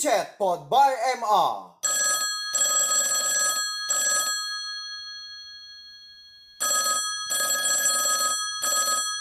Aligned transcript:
Chat 0.00 0.38
Pod 0.38 0.60
by 0.70 0.90
MA. 1.20 1.44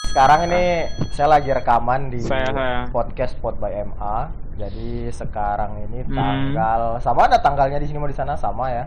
Sekarang 0.10 0.50
ini 0.50 0.90
saya 1.14 1.30
lagi 1.30 1.54
rekaman 1.54 2.10
di 2.10 2.20
Saya- 2.20 2.50
saya. 2.50 2.80
podcast 2.90 3.38
Pod 3.38 3.62
by 3.62 3.72
MA. 3.86 4.34
Jadi 4.58 5.08
sekarang 5.10 5.80
ini 5.86 6.04
Hmm. 6.04 6.12
tanggal 6.12 6.82
sama 7.00 7.30
ada 7.30 7.40
tanggalnya 7.40 7.80
di 7.80 7.88
sini 7.88 7.98
mau 7.98 8.10
di 8.10 8.18
sana 8.18 8.36
sama 8.36 8.68
ya. 8.70 8.86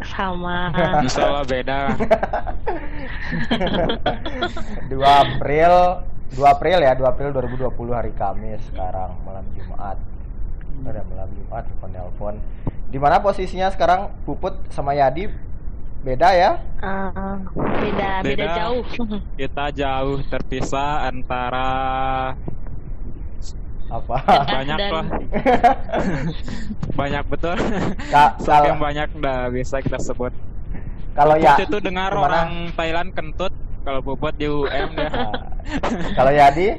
sama 0.00 0.72
Insya 1.04 1.28
Allah 1.28 1.44
beda. 1.44 1.78
2 4.88 4.96
April 4.96 5.72
2 6.32 6.46
April 6.48 6.78
ya 6.80 6.96
2 6.96 7.04
April 7.04 7.28
2020 7.36 7.92
hari 7.92 8.12
Kamis 8.14 8.64
sekarang 8.72 9.12
malam 9.20 9.44
Jumat. 9.52 10.00
Ada 10.80 11.02
malam 11.04 11.28
Jumat 11.30 11.64
telepon 11.66 11.90
telepon. 11.90 12.34
Di 12.86 12.98
mana 12.98 13.16
posisinya 13.18 13.68
sekarang 13.68 14.10
Puput 14.24 14.56
sama 14.68 14.92
Yadi 14.92 15.30
beda 16.00 16.28
ya? 16.32 16.50
Eh, 16.76 17.36
beda 17.52 18.10
beda 18.18 18.24
Beda. 18.24 18.52
jauh 18.56 18.82
Kita 19.40 19.64
jauh 19.70 20.18
terpisah 20.24 21.06
antara 21.06 21.68
Apa? 23.86 24.16
banyak 24.48 24.78
Dan- 24.78 24.92
lah, 24.92 25.06
banyak 27.00 27.24
betul. 27.26 27.56
Ka- 28.08 28.38
Saking 28.44 28.78
banyak 28.78 29.08
nggak 29.12 29.42
bisa 29.50 29.76
kita 29.78 29.98
sebut. 29.98 30.30
kalau 31.10 31.34
ya 31.34 31.58
itu 31.58 31.78
dengar 31.80 32.08
gimana? 32.08 32.22
orang 32.24 32.50
Thailand 32.72 33.10
kentut, 33.10 33.50
kalau 33.82 33.98
Puput 34.00 34.30
di 34.32 34.46
UM. 34.46 34.94
Nah, 34.94 35.34
kalau 36.14 36.30
Yadi 36.30 36.78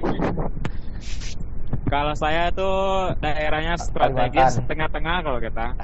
Kalau 1.92 2.16
saya 2.16 2.56
tuh 2.56 3.12
daerahnya 3.20 3.76
strategis 3.76 4.64
tengah-tengah 4.64 5.28
kalau 5.28 5.44
kita. 5.44 5.76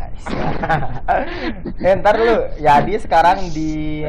eh, 1.84 1.94
ntar 2.00 2.16
lu 2.16 2.48
Yadi 2.64 2.96
sekarang 2.96 3.52
di 3.52 4.08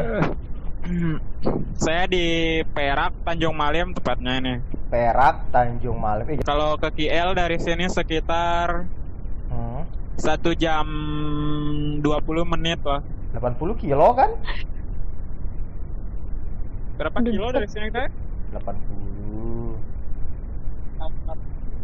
Saya 1.74 2.06
di 2.06 2.62
Perak, 2.70 3.18
Tanjung 3.26 3.58
Malim 3.58 3.90
tepatnya 3.98 4.38
ini. 4.38 4.54
Perak 4.86 5.50
Tanjung 5.50 5.98
Malim 5.98 6.30
Eh, 6.30 6.38
Kalau 6.46 6.78
ke 6.78 6.86
KL 6.94 7.34
dari 7.34 7.58
sini 7.58 7.90
sekitar 7.90 8.86
hmm, 9.50 9.82
satu 10.22 10.54
jam 10.54 10.86
20 11.98 11.98
menit 12.46 12.78
lah. 12.86 13.02
80 13.34 13.58
kilo 13.74 14.14
kan 14.14 14.30
Berapa 16.94 17.18
kilo 17.26 17.50
dari 17.50 17.66
sini 17.66 17.90
teh? 17.90 18.06
80 18.54 18.98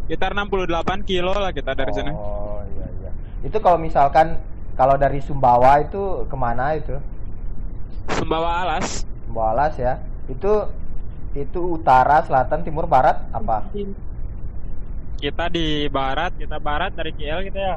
Sekitar 0.04 0.36
68 0.36 0.68
kilo 1.02 1.32
lah 1.32 1.48
kita 1.50 1.72
dari 1.72 1.92
sini. 1.92 2.12
oh 2.12 2.60
iya 2.76 2.86
iya 3.00 3.10
itu 3.40 3.56
kalau 3.56 3.80
misalkan 3.80 4.36
kalau 4.74 4.96
dari 4.96 5.20
Sumbawa 5.20 5.80
itu 5.80 6.28
ke 6.28 6.36
mana 6.36 6.76
itu 6.76 6.96
Sumbawa 8.12 8.62
Alas. 8.62 9.08
Sumbawa 9.24 9.56
Alas 9.56 9.74
ya 9.76 9.96
itu 10.28 10.52
itu 11.32 11.60
utara 11.74 12.20
selatan 12.22 12.62
timur 12.62 12.84
barat 12.84 13.18
apa 13.30 13.64
Kita 15.14 15.48
di 15.48 15.88
barat, 15.88 16.36
kita 16.36 16.60
barat 16.60 16.92
dari 16.92 17.08
KL 17.10 17.48
kita 17.48 17.56
ya. 17.58 17.76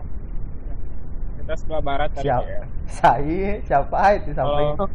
Kita 1.37 1.53
sebelah 1.55 1.79
barat 1.79 2.09
dari 2.11 2.27
siapa 2.27 2.43
KL. 2.43 2.65
saya 2.87 3.49
siapa 3.63 3.97
itu 4.19 4.29
sampai 4.35 4.63
Oh, 4.75 4.89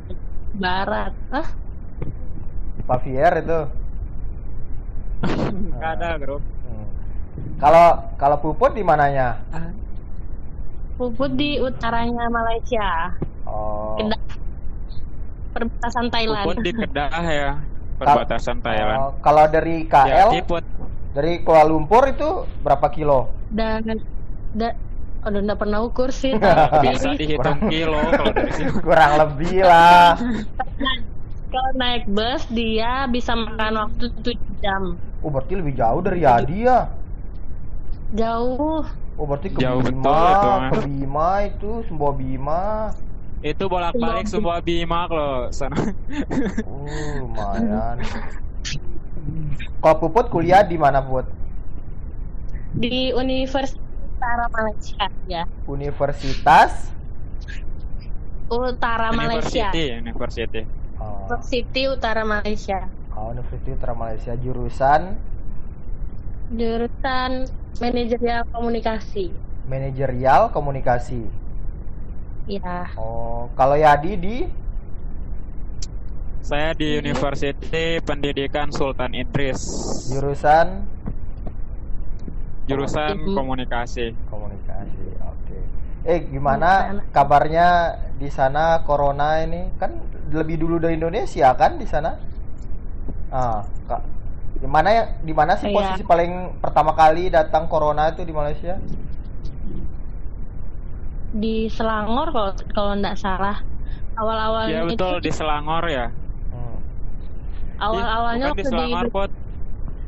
barat 0.52 1.12
ah 1.32 1.48
Pavier 2.84 3.32
itu 3.40 3.60
Nggak 5.72 5.90
ada 5.96 6.08
grup. 6.18 6.42
Kalau 7.62 8.10
kalau 8.18 8.36
Puput 8.42 8.74
di 8.74 8.82
mananya? 8.82 9.38
Puput 10.98 11.30
di 11.38 11.62
utaranya 11.62 12.26
Malaysia. 12.26 13.14
Oh. 13.46 13.94
Kedah. 14.02 14.18
Perbatasan 15.54 16.10
Thailand. 16.10 16.42
Puput 16.42 16.58
di 16.66 16.72
Kedah 16.74 17.22
ya, 17.22 17.50
perbatasan 18.02 18.58
Thailand. 18.66 18.98
Oh, 18.98 19.10
kalau 19.22 19.46
dari 19.46 19.86
KL 19.86 20.34
Ya, 20.34 20.42
Put. 20.42 20.66
dari 21.14 21.38
Kuala 21.46 21.70
Lumpur 21.70 22.02
itu 22.10 22.50
berapa 22.66 22.90
kilo? 22.90 23.30
Dan 23.54 24.02
da, 24.58 24.74
aduh 25.22 25.46
nggak 25.46 25.60
pernah 25.62 25.86
ukur 25.86 26.10
sih. 26.10 26.34
Bisa 26.82 27.14
tapi 27.14 27.20
dihitung 27.22 27.62
kilo 27.70 28.02
kalau 28.10 28.32
dari 28.34 28.52
sini. 28.58 28.70
kurang 28.86 29.12
lebih 29.22 29.62
lah. 29.62 30.18
Kalau 31.52 31.68
naik 31.76 32.08
bus 32.08 32.48
dia 32.48 33.04
bisa 33.12 33.36
makan 33.36 33.76
waktu 33.76 34.08
7 34.24 34.64
jam. 34.64 34.96
Oh 35.20 35.28
berarti 35.28 35.52
lebih 35.60 35.76
jauh 35.76 36.00
dari 36.00 36.24
Yadi 36.24 36.64
ya 36.64 36.88
jauh. 38.12 38.84
Oh 39.18 39.24
berarti 39.28 39.52
ke 39.52 39.60
Jauh 39.60 39.84
Bima 39.84 40.08
betul 40.08 40.32
itu, 40.32 40.48
mah. 40.48 40.70
ke 40.72 40.78
Bima 40.88 41.30
itu 41.44 41.70
Sumbawa 41.88 42.12
Bima. 42.16 42.64
Itu 43.42 43.64
bolak-balik 43.66 44.26
semua 44.30 44.62
Bima. 44.64 45.04
Loh 45.10 45.50
sana. 45.52 45.76
oh 46.64 47.12
lumayan. 47.20 48.00
Kalau 49.82 49.96
Puput 50.00 50.30
kuliah 50.32 50.64
di 50.64 50.78
mana 50.80 51.02
Put 51.04 51.26
di 52.72 53.12
Universitas 53.12 53.76
Utara 54.16 54.48
Malaysia 54.48 55.04
ya. 55.28 55.44
Universitas? 55.68 56.88
Utara 58.52 59.12
Malaysia. 59.12 59.72
University, 59.72 59.84
University. 59.96 60.62
oh, 61.00 61.28
University 61.28 61.82
Utara 61.88 62.22
Malaysia. 62.24 62.78
Oh, 63.12 63.32
Universitas 63.32 63.76
Utara 63.76 63.94
Malaysia 63.96 64.32
jurusan? 64.36 65.20
Jurusan 66.52 67.48
manajerial 67.80 68.42
komunikasi. 68.52 69.32
Manajerial 69.70 70.50
komunikasi. 70.50 71.22
Ya 72.50 72.90
oh 72.98 73.46
kalau 73.54 73.78
Yadi 73.78 74.12
di? 74.18 74.36
Saya 76.42 76.74
di 76.74 76.98
University 76.98 78.02
Pendidikan 78.02 78.74
Sultan 78.74 79.14
Idris. 79.14 79.62
jurusan? 80.10 80.82
Jurusan 82.66 83.14
Ibu. 83.14 83.38
komunikasi. 83.38 84.10
komunikasi 84.26 85.06
oke. 85.22 85.58
Eh 86.02 86.26
gimana 86.26 86.98
kabarnya 87.14 87.94
di 88.18 88.26
sana 88.26 88.82
corona 88.82 89.38
ini? 89.46 89.70
Kan 89.78 90.02
lebih 90.34 90.58
dulu 90.58 90.82
dari 90.82 90.98
Indonesia 90.98 91.54
kan 91.54 91.78
di 91.78 91.86
sana? 91.86 92.18
Ah 93.30 93.62
kak 93.86 94.02
di 94.62 94.68
mana 94.70 94.88
ya 94.88 95.04
di 95.18 95.34
mana 95.34 95.58
sih 95.58 95.66
Iya. 95.66 95.74
posisi 95.74 96.02
paling 96.06 96.32
pertama 96.62 96.94
kali 96.94 97.26
datang 97.28 97.66
corona 97.66 98.08
itu 98.08 98.22
di 98.22 98.30
Malaysia 98.30 98.78
di 101.32 101.66
Selangor 101.66 102.28
kalau 102.30 102.52
kalau 102.70 102.92
nggak 102.94 103.16
salah 103.16 103.56
awal 104.14 104.38
awalnya 104.38 104.76
Ya 104.76 104.82
betul 104.84 105.18
itu 105.18 105.24
di 105.24 105.30
Selangor 105.32 105.84
ya. 105.88 106.06
Hmm. 106.52 106.76
awal 107.80 108.06
awalnya 108.06 108.46
Bukan 108.52 108.58
di 108.58 108.62
di 108.62 108.68
Selangor, 108.68 109.04
Pot. 109.08 109.30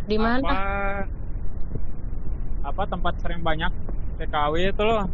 di 0.04 0.16
mana 0.20 0.44
Apa, 0.44 0.56
apa 2.62 2.82
tempat 2.86 3.14
sering 3.18 3.40
banyak 3.40 3.72
TKW 4.14 4.54
itu 4.70 4.82
loh. 4.84 5.04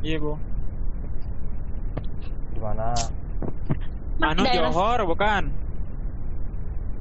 Iya, 0.00 0.16
Bu. 0.18 0.34
di 2.50 2.60
mana 2.60 2.90
Anu 4.16 4.42
Johor 4.46 4.98
bukan? 5.04 5.42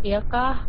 iya 0.03 0.19
kah 0.19 0.67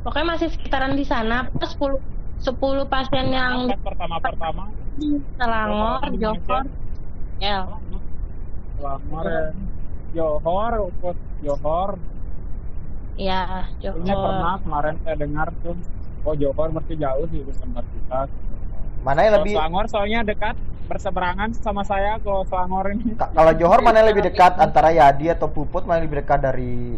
pokoknya 0.00 0.26
masih 0.30 0.48
sekitaran 0.48 0.94
di 0.94 1.04
sana 1.04 1.48
plus 1.48 1.72
10 1.74 2.00
10 2.40 2.56
pasien 2.86 3.26
yang 3.28 3.68
Tempat 3.68 3.84
pertama-pertama. 3.84 4.64
di 4.96 5.08
Selangor 5.36 6.00
Johor, 6.10 6.16
Johor 6.16 6.64
ya 7.38 7.58
Selangor 8.74 9.24
ya. 9.26 9.44
Johor. 10.10 10.72
Johor. 11.40 11.90
ya 13.14 13.42
Johor 13.78 14.00
pernah 14.02 14.56
kemarin 14.58 14.94
saya 14.98 15.16
dengar 15.16 15.48
tuh. 15.60 15.76
Oh 16.20 16.34
Johor 16.34 16.68
masih 16.70 16.96
jauh 16.96 17.24
sih 17.28 17.40
ke 17.40 17.52
tempat 17.54 17.84
kita. 17.86 18.20
mana 19.00 19.20
yang 19.22 19.34
lebih 19.40 19.54
Selangor 19.54 19.86
soalnya 19.88 20.20
dekat 20.22 20.56
berseberangan 20.84 21.54
sama 21.54 21.80
saya 21.82 22.16
kalau 22.18 22.44
Selangor 22.44 22.88
ini. 22.90 23.14
ka- 23.14 23.30
kalau 23.30 23.52
Johor 23.54 23.80
mana 23.80 24.00
yang 24.00 24.10
lebih 24.10 24.24
dekat 24.26 24.56
antara 24.56 24.90
Yadi 24.90 25.28
atau 25.30 25.46
Puput 25.46 25.84
mana 25.84 26.00
yang 26.00 26.08
lebih 26.08 26.20
dekat 26.20 26.40
dari 26.42 26.96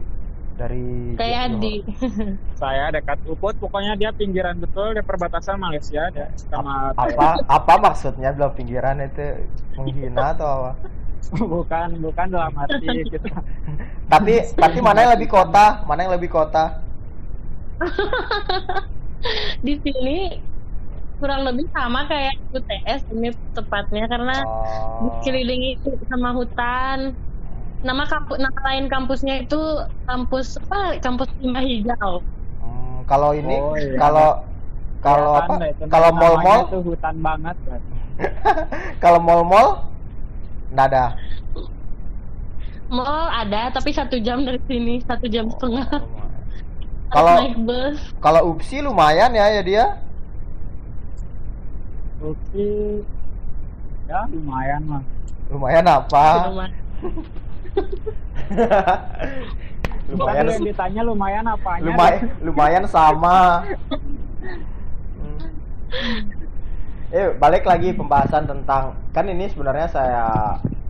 dari 0.57 1.17
kayak 1.17 1.59
di 1.59 1.81
Saya 2.61 2.93
dekat 2.93 3.19
Uput, 3.27 3.57
pokoknya 3.59 3.97
dia 3.99 4.11
pinggiran 4.15 4.61
betul 4.61 4.95
di 4.95 5.03
perbatasan 5.03 5.59
Malaysia 5.59 6.13
dia 6.13 6.29
sama 6.37 6.93
apa 6.95 7.41
apa 7.49 7.75
maksudnya 7.81 8.31
bilang 8.37 8.55
pinggiran? 8.55 9.03
Itu 9.03 9.49
menghina 9.81 10.37
atau 10.37 10.49
apa? 10.49 10.73
Bukan 11.33 12.05
bukan 12.05 12.27
dalam 12.29 12.53
arti 12.61 13.09
kita 13.09 13.41
tapi 14.13 14.53
tapi 14.53 14.79
mana 14.85 15.09
yang 15.09 15.13
lebih 15.17 15.33
kota? 15.33 15.81
Mana 15.89 16.05
yang 16.05 16.13
lebih 16.13 16.29
kota? 16.29 16.85
Di 19.65 19.81
sini 19.81 20.37
kurang 21.23 21.47
lebih 21.47 21.71
sama 21.71 22.05
kayak 22.11 22.35
UTS 22.51 23.01
ini 23.15 23.31
tepatnya 23.55 24.11
karena 24.11 24.37
oh, 24.43 25.17
dikelilingi 25.23 25.79
sama 26.11 26.35
hutan 26.35 27.15
nama 27.83 28.07
kampus 28.07 28.39
nama 28.39 28.59
lain 28.71 28.87
kampusnya 28.87 29.43
itu 29.43 29.61
kampus 30.07 30.59
apa 30.67 31.03
kampus 31.03 31.29
lima 31.43 31.61
hijau 31.61 32.23
hmm, 32.63 32.99
kalau 33.07 33.35
ini 33.35 33.57
Oh, 33.59 33.75
iya. 33.75 33.99
kalau 33.99 34.29
kalau 35.03 35.35
apa 35.35 35.55
itu 35.67 35.83
kalau 35.91 36.11
mall-mall 36.15 36.61
tuh 36.71 36.79
hutan 36.81 37.19
banget 37.19 37.59
kan. 37.67 37.83
Kalau 39.03 39.19
mall-mall 39.19 39.83
nggak 40.71 40.87
ada. 40.95 41.19
Mall 42.87 43.27
ada, 43.35 43.75
tapi 43.75 43.91
satu 43.91 44.23
jam 44.23 44.47
dari 44.47 44.63
sini, 44.71 45.03
satu 45.03 45.27
jam 45.27 45.51
setengah. 45.51 45.91
Oh. 45.91 46.07
Harus 46.07 47.11
Kalau 47.11 47.35
naik 47.35 47.57
bus. 47.67 47.99
kalau 48.23 48.41
UPSI 48.55 48.79
lumayan 48.79 49.35
ya 49.35 49.51
ya 49.51 49.63
dia. 49.67 49.85
Oke. 52.23 53.03
Ya 54.07 54.23
lumayan 54.31 54.83
lah. 54.87 55.03
Lumayan 55.51 55.87
apa? 55.91 56.25
Lumayan. 56.47 56.73
lumayan 60.13 60.45
yang 60.51 60.67
ditanya 60.67 61.03
lumayan 61.07 61.47
apanya? 61.49 61.87
lumayan 61.89 62.23
lumayan 62.45 62.85
sama. 62.85 63.65
Hmm. 65.17 65.41
Eh 67.13 67.33
balik 67.37 67.65
lagi 67.65 67.97
pembahasan 67.97 68.49
tentang 68.49 68.97
kan 69.13 69.29
ini 69.29 69.49
sebenarnya 69.49 69.89
saya 69.89 70.25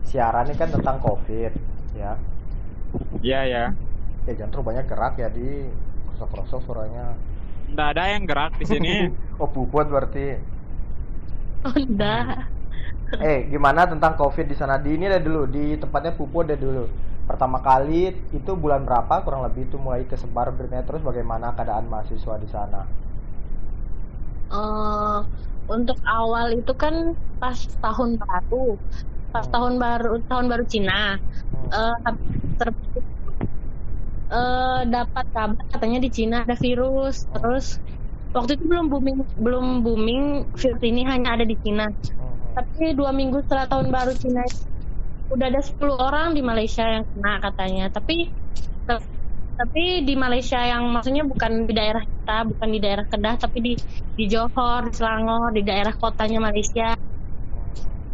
siaran 0.07 0.51
ini 0.51 0.59
kan 0.59 0.71
tentang 0.71 0.99
covid 1.03 1.53
ya. 1.95 2.19
Iya 3.23 3.41
ya. 3.47 3.65
Ya 4.27 4.33
jangan 4.39 4.51
terlalu 4.55 4.69
banyak 4.75 4.87
gerak 4.87 5.15
ya 5.19 5.29
di 5.31 5.71
krosok-krosok 6.13 6.61
suaranya. 6.67 7.15
Nggak 7.73 7.89
ada 7.97 8.05
yang 8.11 8.23
gerak 8.27 8.53
di 8.59 8.67
sini. 8.67 8.95
oh 9.41 9.49
puput 9.51 9.87
berarti. 9.89 10.39
Oh, 11.63 11.75
udah. 11.75 12.52
Eh 13.21 13.39
gimana 13.53 13.83
tentang 13.93 14.17
covid 14.21 14.47
di 14.49 14.57
sana? 14.57 14.77
Di 14.81 14.91
ini 14.97 15.05
deh 15.13 15.21
dulu 15.21 15.43
di 15.51 15.65
tempatnya 15.83 16.13
puput 16.19 16.45
deh 16.51 16.57
dulu. 16.57 16.85
Pertama 17.29 17.59
kali 17.63 18.01
itu 18.39 18.51
bulan 18.63 18.83
berapa 18.89 19.15
kurang 19.25 19.43
lebih 19.47 19.63
itu 19.69 19.77
mulai 19.85 20.03
kesebar 20.11 20.47
beritanya 20.57 20.85
terus 20.89 21.03
bagaimana 21.05 21.53
keadaan 21.57 21.87
mahasiswa 21.93 22.35
di 22.43 22.49
sana? 22.49 22.81
Eh, 24.53 25.17
untuk 25.75 25.97
awal 26.17 26.47
itu 26.59 26.73
kan 26.83 26.95
pas 27.41 27.59
tahun 27.83 28.11
baru, 28.23 28.57
pas 29.33 29.47
Hmm. 29.47 29.53
tahun 29.55 29.75
baru 29.85 30.09
tahun 30.31 30.47
baru 30.53 30.65
Cina. 30.73 30.93
Hmm. 31.53 31.69
Eh, 31.73 31.95
ter- 32.59 32.77
eh, 34.33 34.81
dapat 34.95 35.25
kabar 35.35 35.65
katanya 35.73 35.99
di 36.05 36.11
Cina 36.17 36.37
ada 36.45 36.57
virus. 36.65 37.15
Terus 37.33 37.65
waktu 38.37 38.51
itu 38.57 38.65
belum 38.71 38.87
booming 38.93 39.17
belum 39.45 39.67
booming 39.85 40.23
virus 40.61 40.83
ini 40.91 41.03
hanya 41.13 41.29
ada 41.37 41.45
di 41.51 41.57
Cina. 41.65 41.85
Tapi 42.53 42.93
dua 42.93 43.11
minggu 43.17 43.41
setelah 43.49 43.67
tahun 43.69 43.89
baru 43.89 44.13
Cina 44.17 44.45
udah 45.33 45.47
ada 45.49 45.65
10 45.65 45.81
orang 45.97 46.37
di 46.37 46.45
Malaysia 46.45 46.85
yang 46.85 47.05
kena 47.09 47.41
katanya. 47.41 47.89
Tapi 47.89 48.29
tapi 49.53 50.03
di 50.03 50.15
Malaysia 50.17 50.59
yang 50.59 50.91
maksudnya 50.91 51.23
bukan 51.29 51.69
di 51.69 51.73
daerah 51.77 52.03
kita, 52.03 52.37
bukan 52.51 52.69
di 52.73 52.79
daerah 52.81 53.05
Kedah, 53.07 53.37
tapi 53.37 53.59
di 53.61 53.73
di 54.17 54.25
Johor, 54.27 54.89
di 54.89 54.93
Selangor, 54.97 55.53
di 55.53 55.63
daerah 55.63 55.93
kotanya 55.93 56.41
Malaysia. 56.41 56.97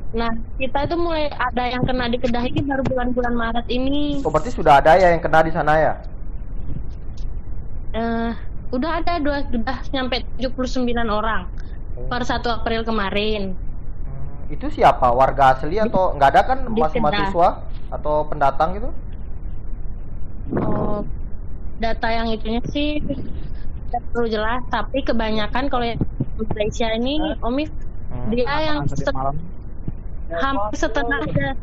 Nah, 0.08 0.32
kita 0.56 0.88
itu 0.88 0.96
mulai 0.96 1.28
ada 1.30 1.64
yang 1.68 1.84
kena 1.84 2.10
di 2.10 2.18
Kedah 2.18 2.42
ini 2.42 2.60
baru 2.64 2.82
bulan-bulan 2.84 3.34
Maret 3.38 3.66
ini. 3.70 4.20
Oh 4.24 4.32
berarti 4.32 4.50
sudah 4.50 4.82
ada 4.82 4.98
ya 4.98 5.14
yang 5.14 5.22
kena 5.22 5.40
di 5.46 5.52
sana 5.54 5.72
ya? 5.78 5.94
Eh, 7.96 8.32
udah 8.74 8.90
ada 9.00 9.16
dua 9.22 9.46
udah 9.48 9.78
nyampe 9.94 10.26
79 10.36 10.90
orang 11.08 11.48
per 12.12 12.22
1 12.28 12.44
April 12.44 12.84
kemarin. 12.84 13.56
Itu 14.48 14.66
siapa? 14.68 15.12
Warga 15.12 15.54
asli 15.54 15.76
atau 15.76 16.16
nggak 16.16 16.30
ada 16.32 16.42
kan 16.44 16.58
Kedah. 16.64 17.00
mahasiswa 17.00 17.48
atau 17.88 18.14
pendatang 18.24 18.68
gitu? 18.76 18.90
Oh, 20.56 21.04
data 21.76 22.08
yang 22.08 22.32
itunya 22.32 22.64
sih 22.72 23.04
tidak 23.04 24.02
terlalu 24.10 24.28
jelas, 24.32 24.60
tapi 24.68 25.04
kebanyakan 25.04 25.68
kalau 25.68 25.84
yang 25.84 26.00
di 26.00 26.44
Malaysia 26.48 26.88
ini, 26.90 27.14
Omif, 27.40 27.68
Hmm. 28.08 28.32
dia 28.32 28.48
yang 28.64 28.88
set- 28.88 29.12
malam. 29.12 29.36
hampir 30.28 30.76
setengah 30.76 31.20
da- 31.24 31.56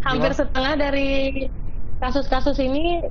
hampir 0.00 0.30
setengah 0.30 0.72
dari 0.78 1.10
kasus-kasus 1.98 2.54
ini 2.56 3.02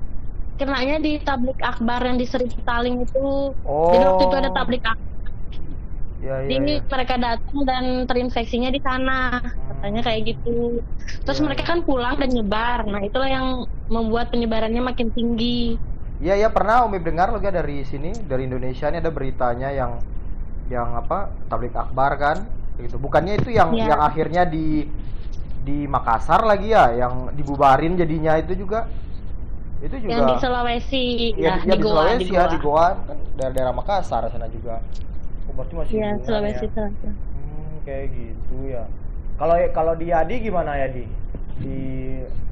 kenanya 0.55 0.99
di 0.99 1.19
tablik 1.19 1.59
akbar 1.59 2.03
yang 2.03 2.15
di 2.15 2.23
Seri 2.23 2.47
Petaling 2.47 3.03
itu. 3.03 3.27
Jadi 3.59 4.03
waktu 4.03 4.23
itu 4.23 4.35
ada 4.35 4.49
Oh. 4.49 4.55
tablik 4.55 4.83
akbar. 4.83 5.08
Ya, 6.19 6.35
ya, 6.43 6.49
Jadi 6.51 6.71
ya. 6.75 6.81
mereka 6.91 7.15
datang 7.15 7.59
dan 7.69 7.83
terinfeksinya 8.09 8.69
di 8.75 8.81
sana, 8.83 9.39
katanya 9.69 10.01
kayak 10.07 10.21
gitu. 10.35 10.81
Terus 11.23 11.39
Iya, 11.39 11.45
mereka 11.47 11.63
kan 11.69 11.79
pulang 11.87 12.15
dan 12.19 12.29
nyebar. 12.35 12.79
Nah 12.89 13.01
itulah 13.05 13.29
yang 13.29 13.47
membuat 13.87 14.29
penyebarannya 14.33 14.81
makin 14.83 15.09
tinggi. 15.15 15.79
Iya 16.19 16.35
ya 16.35 16.49
pernah 16.51 16.83
Umi 16.83 16.99
dengar 16.99 17.31
juga 17.31 17.47
dari 17.47 17.79
sini 17.87 18.11
dari 18.27 18.43
Indonesia 18.43 18.91
ini 18.91 18.99
ada 18.99 19.11
beritanya 19.11 19.71
yang 19.71 19.91
yang 20.67 20.89
apa 20.99 21.31
tablik 21.47 21.73
akbar 21.73 22.11
kan 22.19 22.37
gitu. 22.83 22.99
Bukannya 22.99 23.39
itu 23.39 23.49
yang 23.55 23.69
Iya. 23.71 23.95
yang 23.95 24.01
akhirnya 24.03 24.43
di 24.43 24.83
di 25.63 25.77
Makassar 25.87 26.43
lagi 26.43 26.71
ya 26.75 26.91
yang 26.95 27.31
dibubarin 27.35 27.95
jadinya 27.95 28.35
itu 28.39 28.55
juga 28.55 28.87
itu 29.79 29.95
juga 29.95 30.11
Yang 30.11 30.27
di 30.27 30.35
Sulawesi, 30.43 31.05
ya, 31.39 31.55
ya, 31.55 31.63
ya, 31.63 31.75
di, 31.75 31.77
Goa, 31.79 32.03
Sulawesi 32.03 32.19
di 32.19 32.27
ya 32.35 32.43
Goa. 32.43 32.51
di 32.51 32.57
Goa 32.59 32.87
kan 33.07 33.17
daerah-daerah 33.39 33.73
Makassar 33.79 34.21
sana 34.27 34.47
juga. 34.51 34.75
Oh, 35.49 35.53
berarti 35.57 35.73
masih 35.73 35.93
Iya, 35.97 36.05
hubungan 36.13 36.25
Sulawesi 36.25 36.65
ya. 36.69 36.71
Selatan. 36.75 37.13
Hmm, 37.33 37.69
kayak 37.85 38.05
gitu 38.13 38.55
ya. 38.69 38.83
Kalau 39.39 39.55
kalau 39.73 39.93
di 39.97 40.07
Adi 40.13 40.35
gimana 40.45 40.71
ya 40.77 40.87
di 40.93 41.03
di 41.57 41.75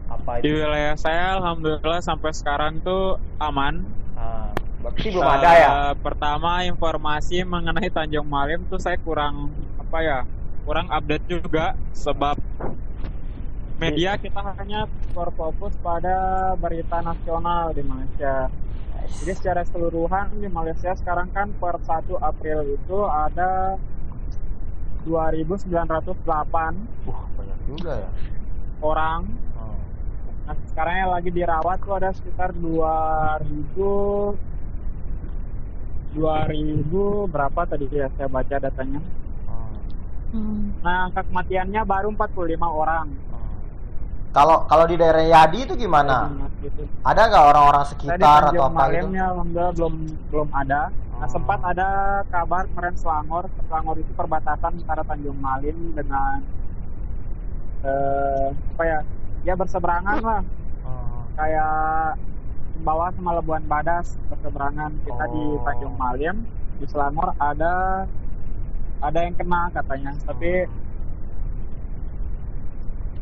apa 0.09 0.31
Di 0.41 0.49
itu? 0.49 0.57
wilayah 0.57 0.95
saya 0.97 1.23
alhamdulillah 1.37 2.01
sampai 2.01 2.31
sekarang 2.33 2.73
tuh 2.81 3.21
aman. 3.37 3.85
Ah, 4.17 4.49
berarti 4.81 5.07
belum 5.13 5.27
ada 5.29 5.49
ya? 5.53 5.69
Pertama 6.01 6.65
informasi 6.65 7.45
mengenai 7.45 7.89
Tanjung 7.93 8.25
Malim 8.25 8.65
tuh 8.65 8.81
saya 8.81 8.97
kurang 8.97 9.53
apa 9.77 9.97
ya? 10.01 10.19
Kurang 10.65 10.89
update 10.89 11.25
juga 11.29 11.77
sebab 11.93 12.35
media 13.77 14.17
kita 14.17 14.41
hanya 14.57 14.89
berfokus 15.13 15.77
pada 15.81 16.17
berita 16.57 16.97
nasional 17.05 17.73
di 17.77 17.81
Malaysia. 17.85 18.49
Jadi 19.07 19.31
secara 19.33 19.63
keseluruhan 19.65 20.37
di 20.37 20.47
Malaysia 20.51 20.91
sekarang 20.99 21.31
kan 21.31 21.49
per 21.57 21.79
1 21.81 22.11
April 22.21 22.77
itu 22.77 22.97
ada 23.07 23.79
2.908 25.07 25.71
Wah, 27.07 27.23
banyak 27.39 27.59
juga 27.65 27.91
ya. 28.03 28.09
orang. 28.83 29.23
Oh. 29.55 29.79
Nah, 30.47 30.55
sekarang 30.71 30.95
yang 31.07 31.11
lagi 31.15 31.29
dirawat 31.31 31.79
tuh 31.79 31.95
ada 31.95 32.11
sekitar 32.11 32.51
2000 32.55 34.35
2000 36.17 37.31
berapa 37.31 37.61
tadi 37.67 37.85
ya 37.91 38.11
saya 38.19 38.27
baca 38.27 38.55
datanya. 38.59 38.99
Oh. 39.47 39.71
Hmm. 40.35 40.75
Nah, 40.83 41.07
angka 41.07 41.23
kematiannya 41.23 41.81
baru 41.87 42.11
45 42.11 42.67
orang. 42.67 43.07
Kalau 44.35 44.67
kalau 44.69 44.85
di 44.85 44.99
daerah 44.99 45.23
Yadi 45.23 45.65
itu 45.65 45.73
gimana? 45.79 46.29
Gitu. 46.57 46.81
Ada 47.05 47.21
nggak 47.29 47.45
orang-orang 47.53 47.83
di 47.85 47.89
sekitar 47.93 48.17
atau 48.17 48.49
Tanjung 48.49 48.65
apa 48.73 48.83
gitu? 48.89 49.07
Belum 49.77 49.93
belum 50.33 50.49
ada. 50.53 50.81
Nah, 51.17 51.25
Oh. 51.25 51.29
sempat 51.33 51.59
ada 51.65 51.87
kabar 52.29 52.69
kemarin 52.69 52.93
Selangor. 52.97 53.43
Selangor 53.65 53.95
itu 53.97 54.11
perbatasan 54.13 54.81
antara 54.81 55.01
Tanjung 55.05 55.37
Malim 55.37 55.93
dengan 55.93 56.41
eh 57.85 58.47
apa 58.53 58.83
ya? 58.85 58.99
Ya 59.45 59.53
berseberangan 59.53 60.17
lah. 60.21 60.41
Oh. 60.85 61.21
Kayak 61.37 62.17
bawah 62.81 63.09
sama 63.13 63.37
Labuan 63.37 63.65
Badas 63.65 64.17
berseberangan. 64.29 64.93
Kita 65.05 65.25
di 65.29 65.43
Oh. 65.57 65.61
Tanjung 65.65 65.95
Malim, 65.97 66.35
di 66.77 66.85
Selangor 66.89 67.33
ada 67.37 68.05
ada 68.97 69.19
yang 69.21 69.37
kena 69.37 69.69
katanya. 69.69 70.13
Tapi 70.25 70.65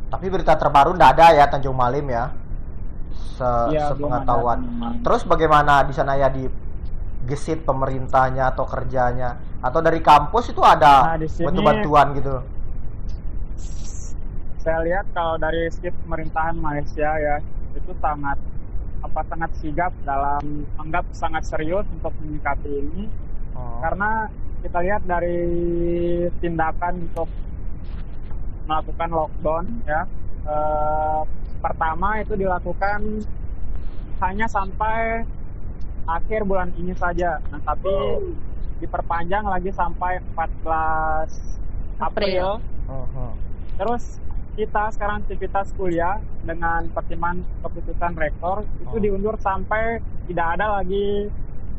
Tapi 0.05 0.25
berita 0.31 0.55
terbaru 0.55 0.95
nggak 0.95 1.11
ada 1.19 1.27
ya 1.35 1.45
Tanjung 1.47 1.75
Malim 1.75 2.07
ya? 2.07 2.31
Se 3.15 3.51
ya 3.71 3.89
sepengetahuan. 3.89 4.59
Terus 5.01 5.23
bagaimana 5.23 5.83
di 5.83 5.91
sana 5.91 6.15
ya 6.15 6.27
di 6.27 6.47
gesit 7.23 7.63
pemerintahnya 7.63 8.51
atau 8.51 8.63
kerjanya 8.63 9.33
atau 9.59 9.79
dari 9.79 9.97
kampus 9.99 10.53
itu 10.53 10.61
ada 10.61 11.17
Nah, 11.17 11.25
sini- 11.25 11.45
bantu-bantuan 11.47 12.13
gitu? 12.13 12.35
saya 14.57 14.81
lihat 14.81 15.05
kalau 15.13 15.37
dari 15.37 15.69
sisi 15.69 15.93
pemerintahan 15.95 16.57
Malaysia 16.57 17.05
ya 17.05 17.37
itu 17.71 17.91
sangat 17.95 18.33
apa 18.99 19.21
sangat 19.23 19.51
sigap 19.55 19.93
dalam 20.01 20.41
anggap 20.75 21.05
sangat 21.11 21.45
serius 21.45 21.85
untuk 21.91 22.09
menyikapi 22.17 22.69
ini 22.71 23.05
Oh. 23.53 23.79
karena 23.79 24.25
kita 24.59 24.81
lihat 24.81 25.01
dari 25.05 25.37
tindakan 26.35 27.05
untuk 27.05 27.29
melakukan 28.65 29.09
lockdown 29.13 29.65
ya 29.85 30.03
eh, 30.45 31.21
pertama 31.59 32.21
itu 32.21 32.33
dilakukan 32.37 32.99
hanya 34.21 34.47
sampai 34.47 35.25
akhir 36.05 36.45
bulan 36.45 36.69
ini 36.77 36.93
saja 36.93 37.41
nah 37.49 37.59
tapi 37.65 37.89
diperpanjang 38.77 39.45
lagi 39.45 39.73
sampai 39.73 40.21
14 40.35 41.29
April 41.99 42.61
Oh, 42.85 43.01
oh. 43.17 43.33
Terus 43.81 44.21
kita 44.53 44.93
sekarang 44.93 45.25
aktivitas 45.25 45.73
kuliah 45.73 46.21
dengan 46.45 46.85
pertimbangan 46.93 47.41
keputusan 47.65 48.13
rektor 48.13 48.61
itu 48.77 48.95
Oh. 48.95 49.01
diundur 49.01 49.35
sampai 49.41 49.99
tidak 50.29 50.47
ada 50.53 50.79
lagi 50.79 51.27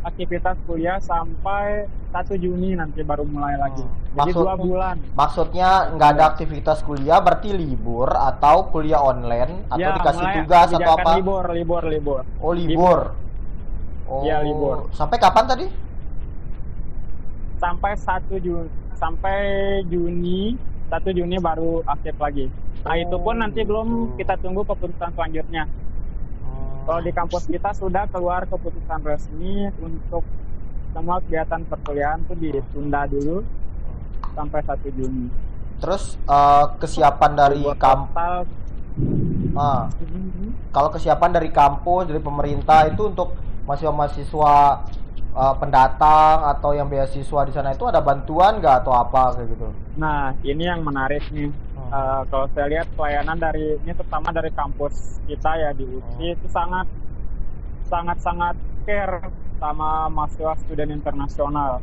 aktivitas 0.02 0.58
kuliah 0.66 0.98
sampai 0.98 1.86
1 2.12 2.36
Juni 2.38 2.78
nanti 2.78 3.02
baru 3.02 3.26
mulai 3.26 3.58
lagi. 3.58 3.82
Hmm. 3.82 4.14
Jadi 4.16 4.32
Maksud- 4.32 4.46
dua 4.46 4.54
bulan. 4.56 4.96
Maksudnya 5.12 5.68
nggak 5.92 6.10
ada 6.16 6.24
aktivitas 6.32 6.78
kuliah 6.86 7.18
berarti 7.20 7.50
libur 7.52 8.08
atau 8.08 8.70
kuliah 8.72 9.02
online 9.02 9.68
atau 9.68 9.90
ya, 9.90 9.96
dikasih 9.98 10.26
tugas 10.42 10.68
atau 10.72 10.92
apa? 10.96 11.10
Libur, 11.20 11.44
libur, 11.52 11.82
libur. 11.84 12.20
Oh 12.40 12.52
libur. 12.56 13.00
Oh. 14.06 14.22
Iya, 14.22 14.40
libur. 14.46 14.86
Sampai 14.94 15.18
kapan 15.18 15.44
tadi? 15.50 15.66
Sampai 17.58 17.92
1 17.98 18.38
Juni 18.38 18.70
sampai 18.96 19.36
Juni 19.92 20.56
1 20.88 21.12
Juni 21.12 21.36
baru 21.36 21.84
aktif 21.84 22.16
lagi. 22.16 22.48
Nah, 22.86 22.94
itu 22.96 23.16
pun 23.18 23.34
nanti 23.42 23.66
belum 23.66 24.14
kita 24.14 24.38
tunggu 24.40 24.62
keputusan 24.62 25.10
selanjutnya. 25.12 25.66
Kalau 26.86 27.02
di 27.02 27.10
kampus 27.10 27.50
kita 27.50 27.74
sudah 27.74 28.06
keluar 28.14 28.46
keputusan 28.46 29.02
resmi 29.02 29.66
untuk 29.82 30.22
semua 30.96 31.20
kegiatan 31.20 31.60
perkuliahan 31.68 32.24
tuh 32.24 32.36
ditunda 32.40 33.04
dulu 33.04 33.44
sampai 34.32 34.60
1 34.64 34.96
Juni. 34.96 35.28
Terus 35.76 36.16
eh, 36.24 36.64
kesiapan 36.80 37.32
dari 37.36 37.60
Buat 37.60 37.76
kamp 37.76 38.16
total 38.16 38.48
ah, 39.60 39.92
kalau 40.72 40.88
kesiapan 40.88 41.36
dari 41.36 41.52
kampus 41.52 42.08
dari 42.08 42.20
pemerintah 42.24 42.88
itu 42.88 43.12
untuk 43.12 43.36
mahasiswa-mahasiswa 43.68 44.56
eh, 45.36 45.54
pendatang 45.60 46.36
atau 46.56 46.72
yang 46.72 46.88
beasiswa 46.88 47.44
di 47.44 47.52
sana 47.52 47.76
itu 47.76 47.84
ada 47.84 48.00
bantuan 48.00 48.56
nggak 48.56 48.80
atau 48.80 48.96
apa 48.96 49.36
kayak 49.36 49.52
gitu? 49.52 49.68
Nah, 50.00 50.32
ini 50.48 50.64
yang 50.64 50.80
menarik 50.80 51.28
nih. 51.28 51.52
Hmm. 51.52 51.92
Eh, 51.92 52.20
kalau 52.32 52.48
saya 52.56 52.72
lihat 52.72 52.88
pelayanan 52.96 53.36
dari 53.36 53.76
ini 53.84 53.92
terutama 53.92 54.32
dari 54.32 54.48
kampus 54.48 55.20
kita 55.28 55.60
ya 55.60 55.70
di 55.76 55.84
UPI 55.84 56.40
itu 56.40 56.48
sangat 56.48 56.88
sangat 57.84 58.16
sangat 58.24 58.56
care 58.88 59.45
sama 59.56 60.08
mahasiswa 60.12 60.54
student 60.64 60.92
internasional. 60.92 61.80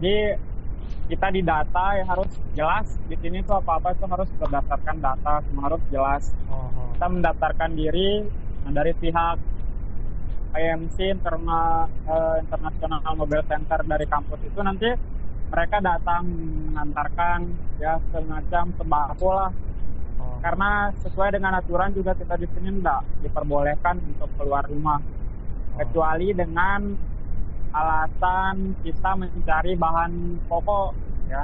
Jadi 0.00 0.36
kita 1.04 1.28
di 1.28 1.44
data 1.44 2.00
ya 2.00 2.04
harus 2.08 2.32
jelas 2.56 2.88
di 3.04 3.16
sini 3.20 3.44
tuh 3.44 3.60
apa 3.60 3.76
apa 3.76 3.92
itu 3.92 4.04
harus 4.08 4.28
berdasarkan 4.40 4.96
data 5.04 5.44
semua 5.44 5.64
harus 5.68 5.82
jelas. 5.92 6.24
Kita 6.96 7.06
mendaftarkan 7.10 7.70
diri 7.76 8.24
nah, 8.64 8.72
dari 8.72 8.92
pihak 8.96 9.36
IMC 10.54 10.96
Interna, 11.18 11.84
eh, 12.06 12.36
International 12.46 13.12
Mobile 13.18 13.44
Center 13.50 13.82
dari 13.82 14.06
kampus 14.06 14.40
itu 14.46 14.60
nanti 14.62 14.88
mereka 15.50 15.82
datang 15.82 16.24
mengantarkan 16.70 17.38
ya 17.82 18.00
semacam 18.14 18.64
sembako 18.80 19.30
lah. 19.34 19.50
Karena 20.40 20.92
sesuai 21.00 21.36
dengan 21.36 21.56
aturan 21.56 21.92
juga 21.92 22.16
kita 22.16 22.36
di 22.36 22.48
sini 22.52 22.80
tidak 22.80 23.00
diperbolehkan 23.24 23.96
untuk 24.00 24.28
keluar 24.36 24.64
rumah 24.68 25.00
kecuali 25.74 26.30
dengan 26.30 26.80
alasan 27.74 28.78
kita 28.80 29.10
mencari 29.18 29.74
bahan 29.74 30.12
pokok 30.46 30.90
ya 31.26 31.42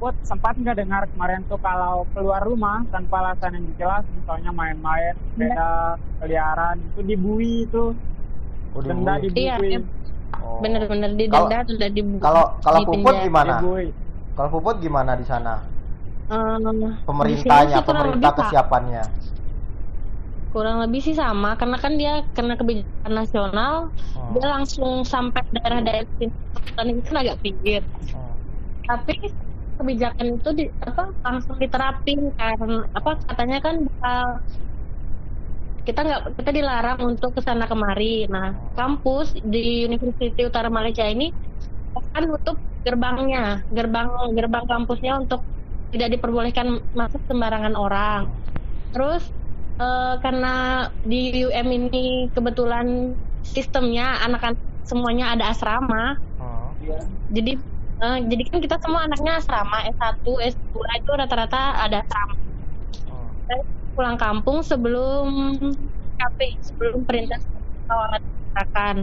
Put 0.00 0.16
sempat 0.24 0.56
nggak 0.56 0.80
dengar 0.80 1.04
kemarin 1.12 1.44
tuh 1.44 1.60
kalau 1.60 2.08
keluar 2.16 2.40
rumah 2.40 2.80
tanpa 2.88 3.20
alasan 3.20 3.52
yang 3.52 3.66
jelas 3.76 4.00
misalnya 4.08 4.48
main-main 4.48 5.12
beda 5.36 5.94
keliaran 6.18 6.80
itu 6.80 7.00
dibui 7.04 7.68
itu 7.68 7.92
Oh, 8.70 8.80
denda 8.80 9.18
dibully. 9.18 9.44
Iya, 9.44 9.54
dibui 9.60 9.70
em- 9.76 9.90
Oh. 10.40 10.62
bener-bener 10.64 11.10
di 11.20 11.26
denda 11.28 11.58
sudah 11.68 11.88
di 11.92 12.00
Kalau 12.16 12.44
kalau 12.64 12.78
di 12.80 12.86
Puput 12.88 13.12
penjara. 13.12 13.26
gimana? 13.28 13.54
dibui 13.60 13.86
Kalau 14.32 14.48
Puput 14.48 14.76
gimana 14.80 15.12
di 15.20 15.24
sana? 15.28 15.54
Eh, 16.30 16.90
Pemerintahnya, 17.04 17.76
pemerintah 17.84 18.32
kesiapannya. 18.40 19.04
Kurang 20.52 20.76
lebih 20.82 21.00
sih 21.06 21.14
sama 21.22 21.48
karena 21.60 21.76
kan 21.84 21.92
dia 22.00 22.10
karena 22.36 22.54
kebijakan 22.60 23.12
nasional 23.20 23.74
Hmm. 24.14 24.30
dia 24.34 24.46
langsung 24.54 24.90
sampai 25.06 25.42
daerah-daerah 25.54 26.08
sini 26.18 26.34
Kan 26.76 26.86
itu 26.90 27.00
kan 27.08 27.16
agak 27.22 27.36
pinggir 27.44 27.82
Hmm. 28.14 28.34
tapi 28.88 29.14
kebijakan 29.78 30.26
itu 30.36 30.48
di, 30.58 30.64
apa 30.88 31.02
langsung 31.26 31.56
diterapin 31.62 32.20
karena 32.38 32.84
apa 32.98 33.10
katanya 33.28 33.56
kan 33.64 33.74
bakal 33.86 34.26
kita 35.86 36.00
nggak 36.06 36.20
kita 36.38 36.50
dilarang 36.58 36.98
untuk 37.10 37.30
ke 37.36 37.40
sana 37.46 37.64
kemari 37.70 38.28
nah 38.28 38.46
kampus 38.78 39.26
di 39.52 39.58
University 39.88 40.40
Utara 40.44 40.68
Malaysia 40.68 41.04
ini 41.08 41.24
akan 41.98 42.22
tutup 42.36 42.56
gerbangnya 42.86 43.64
gerbang 43.76 44.08
gerbang 44.36 44.64
kampusnya 44.72 45.12
untuk 45.22 45.40
tidak 45.92 46.08
diperbolehkan 46.14 46.66
masuk 46.92 47.22
sembarangan 47.28 47.74
orang 47.74 48.22
terus 48.92 49.22
eh, 49.80 50.14
karena 50.20 50.54
di 51.02 51.48
UM 51.48 51.66
ini 51.72 52.28
kebetulan 52.36 53.16
sistemnya 53.40 54.20
anak-anak 54.28 54.60
semuanya 54.84 55.32
ada 55.34 55.50
asrama. 55.52 56.18
Hmm. 56.40 56.72
jadi 57.28 57.60
eh, 58.00 58.18
jadi 58.24 58.42
kan 58.48 58.58
kita 58.64 58.76
semua 58.80 59.04
anaknya 59.04 59.40
asrama 59.40 59.84
S1 59.92 60.24
S2 60.24 60.74
itu 60.76 61.10
rata-rata 61.16 61.62
ada 61.80 62.00
asrama. 62.04 62.34
Saya 63.48 63.60
pulang 63.96 64.16
kampung 64.16 64.64
sebelum 64.64 65.28
KP 66.16 66.38
sebelum 66.64 67.04
perintah 67.04 67.40
tawaran 67.88 68.22
akan 68.50 68.96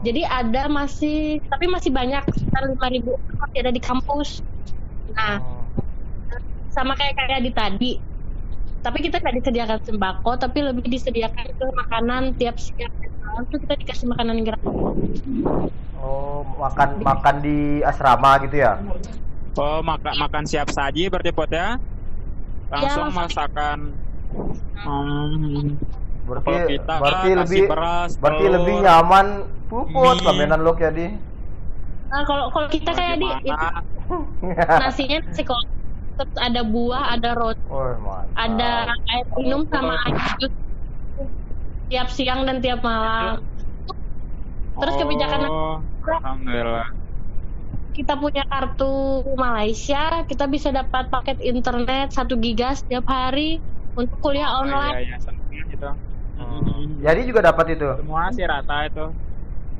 jadi 0.00 0.24
ada 0.24 0.66
masih 0.68 1.38
tapi 1.48 1.68
masih 1.68 1.92
banyak 1.92 2.24
sekitar 2.32 2.62
5000 2.72 3.04
orang 3.04 3.36
masih 3.44 3.58
ada 3.60 3.72
di 3.72 3.82
kampus. 3.82 4.30
Nah 5.12 5.38
sama 6.74 6.98
kayak 6.98 7.14
kayak 7.14 7.42
di 7.44 7.52
tadi 7.54 7.90
tapi 8.84 8.98
kita 9.00 9.16
nggak 9.16 9.34
disediakan 9.40 9.78
sembako 9.80 10.30
tapi 10.36 10.58
lebih 10.60 10.84
disediakan 10.86 11.46
ke 11.50 11.64
makanan 11.74 12.22
tiap 12.36 12.60
siang 12.60 12.92
dan 13.00 13.10
malam 13.18 13.42
tuh 13.48 13.58
kita 13.58 13.74
dikasih 13.76 14.06
makanan 14.06 14.44
gratis 14.44 14.72
Oh, 15.96 16.44
makan 16.60 17.00
makan 17.00 17.36
di 17.40 17.58
asrama 17.80 18.36
gitu 18.44 18.60
ya? 18.60 18.76
oh 19.56 19.80
makan 19.80 20.12
makan 20.18 20.44
siap 20.44 20.68
saji 20.68 21.08
berarti 21.08 21.32
pot 21.32 21.48
ya 21.48 21.80
langsung 22.68 23.08
langsung. 23.08 23.16
masakan 23.16 23.78
hmm, 24.76 25.80
Berarti 26.24 26.48
Kalau 26.48 26.64
kita 26.66 26.94
berarti 26.96 27.28
kasih 27.28 27.36
lebih 27.36 27.62
beras, 27.68 28.10
berarti 28.16 28.44
telur, 28.44 28.54
lebih 28.56 28.74
nyaman 28.80 29.26
Puput 29.66 30.16
mie. 30.16 30.24
lamenan 30.24 30.60
lo 30.60 30.72
ya 30.74 30.88
di. 30.88 31.08
nah 32.06 32.20
kalau 32.22 32.48
kalau 32.48 32.68
kita 32.68 32.90
kayak 32.90 33.16
di 33.16 33.28
itu 33.28 33.52
nasinya 34.76 35.18
nasi 35.22 35.42
kok 35.42 35.60
terus 36.14 36.34
ada 36.38 36.60
buah 36.62 37.14
ada 37.14 37.30
roti 37.34 37.60
Oh, 37.66 37.94
ada 38.34 38.86
air 39.10 39.26
minum 39.34 39.66
sama 39.66 39.98
air 40.06 40.16
jus. 40.38 40.52
Tiap 41.90 42.08
siang 42.10 42.46
dan 42.46 42.58
tiap 42.58 42.80
malam. 42.80 43.42
Terus 44.74 44.94
kebijakan 44.98 45.40
oh, 45.46 45.78
alhamdulillah. 46.02 46.88
Kita 47.94 48.18
punya 48.18 48.42
kartu 48.44 49.22
Malaysia 49.34 50.26
kita 50.26 50.50
bisa 50.50 50.74
dapat 50.74 51.06
paket 51.10 51.38
internet 51.38 52.10
1 52.10 52.26
giga 52.42 52.74
setiap 52.74 53.06
hari 53.06 53.62
untuk 53.94 54.18
kuliah 54.18 54.50
Oh, 54.50 54.66
online. 54.66 55.06
iya, 55.06 55.18
iya, 55.50 55.62
gitu 55.70 55.90
Hmm. 56.34 56.98
Jadi 56.98 57.30
juga 57.30 57.46
dapat 57.46 57.78
itu. 57.78 57.86
semua 57.94 58.26
sih 58.34 58.42
rata 58.42 58.90
itu. 58.90 59.06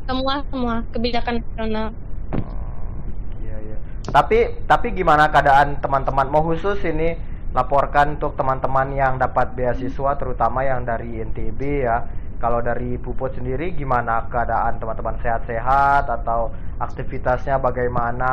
Semua 0.06 0.34
semua 0.46 0.74
kebijakan 0.94 1.42
nasional. 1.42 1.90
Iya. 1.90 2.63
Tapi 4.10 4.64
tapi 4.70 4.86
gimana 4.94 5.28
keadaan 5.32 5.80
teman-teman? 5.82 6.26
Mau 6.32 6.42
khusus 6.48 6.80
ini 6.86 7.18
laporkan 7.54 8.18
untuk 8.18 8.34
teman-teman 8.38 8.88
yang 8.94 9.14
dapat 9.24 9.54
beasiswa 9.56 10.10
terutama 10.20 10.60
yang 10.66 10.84
dari 10.86 11.20
NTB 11.22 11.60
ya. 11.88 11.96
Kalau 12.42 12.60
dari 12.60 12.98
Puput 13.00 13.30
sendiri 13.38 13.72
gimana 13.72 14.28
keadaan 14.28 14.76
teman-teman 14.82 15.16
sehat-sehat 15.22 16.02
atau 16.10 16.52
aktivitasnya 16.76 17.56
bagaimana? 17.62 18.26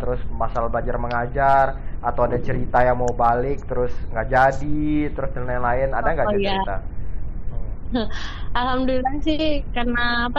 Terus 0.00 0.20
masalah 0.30 0.68
belajar 0.70 0.96
mengajar 1.00 1.66
atau 1.98 2.22
ada 2.28 2.38
cerita 2.38 2.84
yang 2.86 3.00
mau 3.02 3.10
balik 3.16 3.66
terus 3.66 3.92
nggak 4.12 4.28
jadi 4.30 5.10
terus 5.14 5.30
dan 5.34 5.44
lain-lain 5.50 5.90
ada 5.98 6.08
nggak 6.14 6.30
Oh, 6.30 6.32
cerita? 6.34 6.86
alhamdulillah 8.58 9.14
sih 9.26 9.38
karena 9.74 10.00
apa 10.28 10.38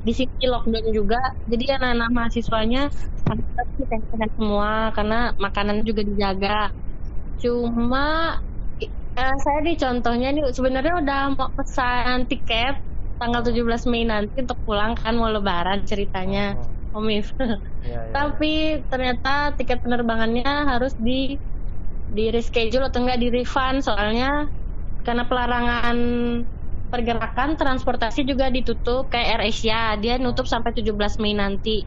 di 0.00 0.12
sini 0.16 0.44
lockdown 0.48 0.86
juga 0.96 1.20
jadi 1.44 1.76
anak-anak 1.76 2.08
mahasiswanya 2.10 2.88
kita 3.30 3.62
sih 3.76 3.86
sehat 3.86 4.30
semua 4.34 4.90
karena 4.96 5.36
makanan 5.36 5.84
juga 5.84 6.02
dijaga 6.02 6.72
cuma 7.40 8.36
eh, 8.80 9.36
saya 9.44 9.60
di 9.60 9.76
contohnya 9.76 10.32
nih 10.32 10.50
sebenarnya 10.56 10.94
udah 11.04 11.20
mau 11.36 11.48
pesan 11.52 12.24
tiket 12.26 12.80
tanggal 13.20 13.44
17 13.44 13.84
Mei 13.92 14.08
nanti 14.08 14.40
untuk 14.40 14.58
pulang 14.64 14.96
kan 14.96 15.12
mau 15.12 15.28
lebaran 15.28 15.84
ceritanya 15.84 16.56
Om 16.90 17.06
If. 17.12 17.28
Iya, 17.36 17.56
iya, 17.86 18.00
iya. 18.08 18.12
tapi 18.12 18.52
ternyata 18.92 19.56
tiket 19.56 19.80
penerbangannya 19.80 20.44
harus 20.68 20.92
di 21.00 21.40
di 22.10 22.28
reschedule 22.28 22.92
atau 22.92 23.00
enggak 23.00 23.20
di 23.22 23.28
refund 23.32 23.80
soalnya 23.80 24.44
karena 25.00 25.24
pelarangan 25.24 25.96
pergerakan 26.92 27.54
transportasi 27.60 28.20
juga 28.30 28.46
ditutup 28.56 29.08
kayak 29.12 29.28
Air 29.38 29.42
Asia. 29.50 29.80
Dia 30.02 30.14
nutup 30.22 30.46
sampai 30.52 30.70
17 30.76 31.14
Mei 31.22 31.34
nanti. 31.42 31.86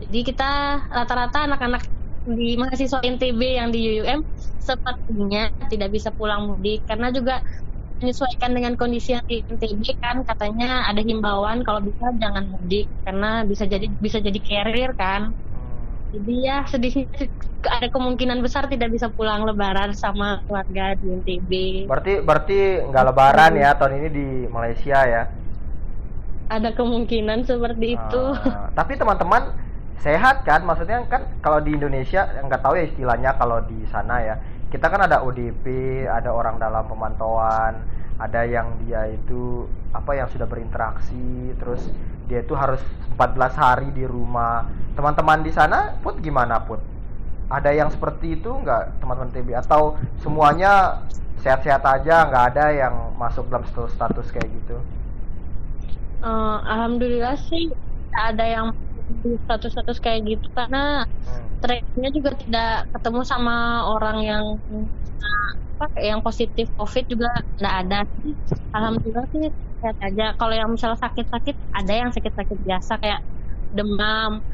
Jadi 0.00 0.18
kita 0.28 0.44
rata-rata 0.88 1.38
anak-anak 1.46 1.82
di 2.24 2.56
mahasiswa 2.60 2.98
NTB 3.04 3.40
yang 3.60 3.68
di 3.74 4.00
UUM 4.00 4.20
sepertinya 4.60 5.50
tidak 5.72 5.88
bisa 5.96 6.08
pulang 6.14 6.48
mudik. 6.48 6.86
Karena 6.88 7.12
juga 7.12 7.42
menyesuaikan 8.00 8.52
dengan 8.56 8.74
kondisi 8.80 9.12
yang 9.16 9.24
di 9.28 9.44
NTB 9.44 9.82
kan 10.00 10.16
katanya 10.24 10.88
ada 10.88 11.02
himbauan 11.04 11.58
kalau 11.66 11.80
bisa 11.84 12.04
jangan 12.22 12.44
mudik. 12.52 12.86
Karena 13.04 13.44
bisa 13.50 13.64
jadi 13.68 13.86
bisa 14.04 14.18
jadi 14.26 14.38
carrier 14.40 14.92
kan. 14.96 15.22
Jadi 16.10 16.34
ya 16.42 16.66
sedihnya 16.66 17.06
ada 17.70 17.88
kemungkinan 17.92 18.42
besar 18.42 18.66
tidak 18.66 18.90
bisa 18.90 19.06
pulang 19.14 19.46
lebaran 19.46 19.94
sama 19.94 20.42
keluarga 20.48 20.98
di 20.98 21.06
NTB. 21.22 21.50
Berarti 21.86 22.12
berarti 22.24 22.58
nggak 22.88 23.04
lebaran 23.14 23.52
ya 23.54 23.70
tahun 23.78 23.94
ini 24.02 24.08
di 24.10 24.28
Malaysia 24.50 24.98
ya. 25.06 25.22
Ada 26.50 26.74
kemungkinan 26.74 27.46
seperti 27.46 27.94
itu. 27.94 28.22
Ah, 28.42 28.74
tapi 28.78 28.98
teman-teman 28.98 29.54
sehat 30.02 30.42
kan? 30.42 30.66
Maksudnya 30.66 31.06
kan 31.06 31.30
kalau 31.38 31.62
di 31.62 31.78
Indonesia 31.78 32.26
nggak 32.26 32.58
tahu 32.58 32.74
ya 32.74 32.84
istilahnya 32.90 33.30
kalau 33.38 33.62
di 33.62 33.86
sana 33.86 34.18
ya. 34.18 34.34
Kita 34.70 34.86
kan 34.86 35.02
ada 35.06 35.22
ODP, 35.26 35.66
ada 36.06 36.30
orang 36.30 36.58
dalam 36.58 36.86
pemantauan, 36.86 37.86
ada 38.18 38.46
yang 38.46 38.78
dia 38.82 39.06
itu 39.10 39.66
apa 39.90 40.14
yang 40.14 40.30
sudah 40.30 40.46
berinteraksi, 40.46 41.54
terus 41.58 41.90
dia 42.30 42.40
itu 42.46 42.54
harus 42.54 42.80
14 43.14 43.54
hari 43.64 43.88
di 43.98 44.04
rumah. 44.06 44.70
Teman-teman 44.96 45.42
di 45.46 45.52
sana 45.58 45.98
put 46.02 46.14
gimana 46.22 46.62
put? 46.62 46.80
Ada 47.50 47.70
yang 47.74 47.90
seperti 47.94 48.38
itu 48.38 48.50
nggak 48.62 49.02
teman-teman 49.02 49.30
TB 49.34 49.48
atau 49.58 49.98
semuanya 50.22 50.72
sehat-sehat 51.42 51.82
aja 51.94 52.14
nggak 52.30 52.44
ada 52.54 52.64
yang 52.82 52.94
masuk 53.18 53.50
dalam 53.50 53.66
status, 53.66 53.92
status 53.98 54.26
kayak 54.30 54.48
gitu? 54.62 54.76
Eh, 56.20 56.56
Alhamdulillah 56.72 57.36
sih 57.48 57.72
ada 58.12 58.44
yang 58.44 58.66
status-status 59.46 59.98
kayak 60.04 60.20
gitu 60.28 60.46
karena 60.54 61.06
Hmm. 61.26 61.46
tracknya 61.62 62.08
juga 62.16 62.30
tidak 62.40 62.68
ketemu 62.94 63.20
sama 63.26 63.54
orang 63.92 64.18
yang 64.30 64.44
uh, 64.70 65.50
apa 65.80 65.86
yang 66.08 66.20
positif 66.26 66.66
covid 66.78 67.04
juga 67.12 67.28
tidak 67.56 67.74
ada 67.84 67.98
sih 68.20 68.32
alhamdulillah 68.76 69.26
sih 69.32 69.48
sehat 69.80 69.96
aja 69.98 70.26
kalau 70.34 70.52
yang 70.52 70.68
misalnya 70.68 70.98
sakit-sakit 70.98 71.56
ada 71.70 71.92
yang 71.92 72.10
sakit-sakit 72.10 72.58
biasa 72.60 72.92
kayak 72.96 73.20
demam 73.68 74.44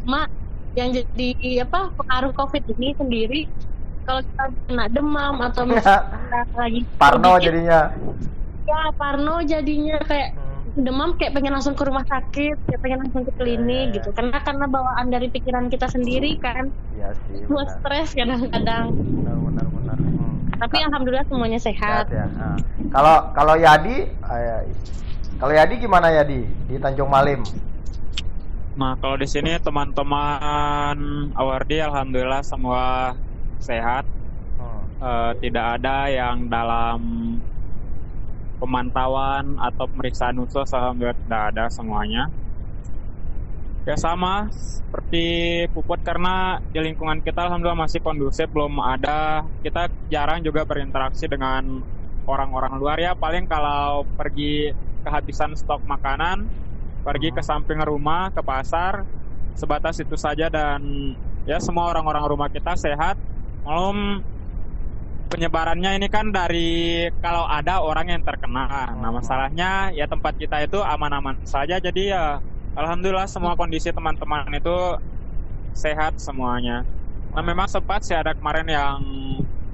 cuma 0.00 0.26
yang 0.72 0.90
jadi 0.90 1.30
apa 1.62 1.94
pengaruh 1.94 2.32
covid 2.32 2.62
ini 2.68 2.92
sendiri 2.92 3.40
kalau 4.02 4.20
kita 4.20 4.44
kena 4.66 4.84
demam 4.88 5.34
atau 5.40 5.62
misalnya 5.70 6.02
lagi 6.52 6.84
Parno 6.94 7.34
sedikit, 7.34 7.44
jadinya. 7.48 7.80
ya 8.64 8.80
Parno 8.94 9.34
jadinya 9.42 9.98
kayak 10.02 10.30
Hmm. 10.64 10.80
demam 10.80 11.12
kayak 11.14 11.36
pengen 11.36 11.52
langsung 11.52 11.76
ke 11.76 11.84
rumah 11.84 12.02
sakit 12.02 12.56
kayak 12.58 12.80
pengen 12.80 12.98
langsung 12.98 13.22
ke 13.22 13.32
klinik 13.34 13.86
Eh. 13.86 13.92
gitu 13.94 14.10
karena 14.10 14.40
karena 14.40 14.64
bawaan 14.64 15.06
dari 15.06 15.28
pikiran 15.28 15.68
kita 15.68 15.86
sendiri 15.86 16.40
kan 16.40 16.72
Iya 16.90 17.12
sih. 17.20 17.44
buat 17.44 17.68
benar. 17.68 17.78
stres 17.78 18.08
kadang-kadang 18.12 18.86
Benar 18.90 19.36
benar 19.44 19.66
benar. 19.68 19.96
Hmm. 20.00 20.40
tapi 20.56 20.76
alhamdulillah 20.80 21.28
semuanya 21.28 21.60
sehat 21.60 22.08
Sehat 22.08 22.16
ya. 22.16 22.26
Nah, 22.32 22.56
Kalau 22.94 23.34
kalau 23.34 23.58
Yadi, 23.58 24.06
eh, 24.06 24.62
kalau 25.42 25.50
Yadi 25.50 25.82
gimana 25.82 26.14
Yadi 26.14 26.46
di 26.46 26.78
Tanjung 26.78 27.10
Malim? 27.10 27.42
Nah, 28.78 28.94
kalau 29.02 29.18
di 29.18 29.26
sini 29.26 29.58
teman-teman 29.58 30.94
Awardi 31.34 31.82
alhamdulillah 31.82 32.46
semua 32.46 33.10
sehat. 33.58 34.06
Hmm. 34.62 34.86
Eh, 35.02 35.32
tidak 35.42 35.82
ada 35.82 36.06
yang 36.06 36.46
dalam 36.46 37.02
pemantauan 38.62 39.58
atau 39.58 39.90
pemeriksaan 39.90 40.38
khusus 40.46 40.70
alhamdulillah 40.70 41.18
tidak 41.18 41.42
ada 41.50 41.64
semuanya. 41.74 42.30
Ya 43.90 43.98
sama 43.98 44.54
seperti 44.54 45.66
Puput 45.74 45.98
karena 46.06 46.62
di 46.70 46.78
lingkungan 46.78 47.18
kita 47.26 47.50
alhamdulillah 47.50 47.90
masih 47.90 47.98
kondusif 47.98 48.46
belum 48.54 48.78
ada 48.78 49.42
kita 49.66 49.90
jarang 50.06 50.46
juga 50.46 50.62
berinteraksi 50.62 51.26
dengan 51.26 51.82
orang-orang 52.26 52.72
luar 52.80 52.96
ya. 53.00 53.12
Paling 53.16 53.48
kalau 53.48 54.04
pergi 54.16 54.72
kehabisan 55.04 55.52
stok 55.56 55.84
makanan 55.84 56.48
pergi 57.04 57.28
ke 57.36 57.44
samping 57.44 57.76
rumah 57.84 58.32
ke 58.32 58.40
pasar 58.40 59.04
sebatas 59.56 60.00
itu 60.00 60.16
saja. 60.16 60.48
Dan 60.48 61.12
ya 61.44 61.60
semua 61.60 61.92
orang-orang 61.92 62.24
rumah 62.24 62.48
kita 62.48 62.76
sehat. 62.76 63.16
Belum 63.64 64.20
penyebarannya 65.34 65.98
ini 65.98 66.06
kan 66.06 66.30
dari 66.30 67.10
kalau 67.18 67.42
ada 67.50 67.82
orang 67.82 68.06
yang 68.06 68.22
terkena. 68.22 68.94
Nah 68.94 69.10
masalahnya 69.10 69.90
ya 69.90 70.06
tempat 70.06 70.38
kita 70.38 70.62
itu 70.62 70.78
aman-aman 70.78 71.42
saja. 71.42 71.82
Jadi 71.82 72.14
ya 72.14 72.38
alhamdulillah 72.78 73.26
semua 73.26 73.58
kondisi 73.58 73.90
teman-teman 73.90 74.46
itu 74.54 74.76
sehat 75.74 76.22
semuanya. 76.22 76.86
Nah 77.34 77.42
memang 77.42 77.66
sempat 77.66 78.06
sih 78.06 78.14
ada 78.14 78.30
kemarin 78.30 78.66
yang 78.70 78.98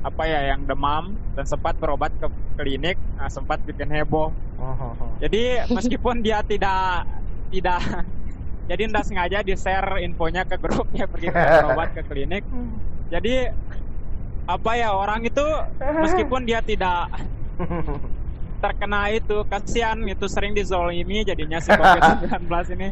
apa 0.01 0.23
ya 0.25 0.57
yang 0.57 0.65
demam 0.65 1.13
dan 1.37 1.45
sempat 1.45 1.77
berobat 1.77 2.13
ke 2.17 2.27
klinik 2.57 2.97
nah, 3.21 3.29
sempat 3.29 3.61
bikin 3.65 3.89
heboh 3.91 4.33
Hmm. 4.61 5.17
jadi 5.25 5.65
meskipun 5.77 6.21
dia 6.21 6.45
tidak 6.45 7.09
tidak 7.49 7.81
jadi 8.71 8.87
tidak 8.87 9.03
sengaja 9.03 9.39
di 9.43 9.55
share 9.59 9.99
infonya 9.99 10.47
ke 10.47 10.55
grup 10.55 10.87
ya 10.95 11.11
pergi 11.11 11.27
berobat 11.67 11.91
ke 11.91 12.07
klinik. 12.07 12.47
Jadi 13.11 13.51
apa 14.47 14.71
ya 14.79 14.95
orang 14.95 15.27
itu 15.27 15.43
meskipun 16.07 16.47
dia 16.47 16.63
tidak 16.63 17.11
terkena 18.63 19.11
itu 19.11 19.43
kasihan 19.51 19.99
itu 20.07 20.31
sering 20.31 20.55
dizolimi 20.55 21.27
jadinya 21.27 21.59
si 21.59 21.75
COVID-19 21.75 22.47
ini. 22.79 22.89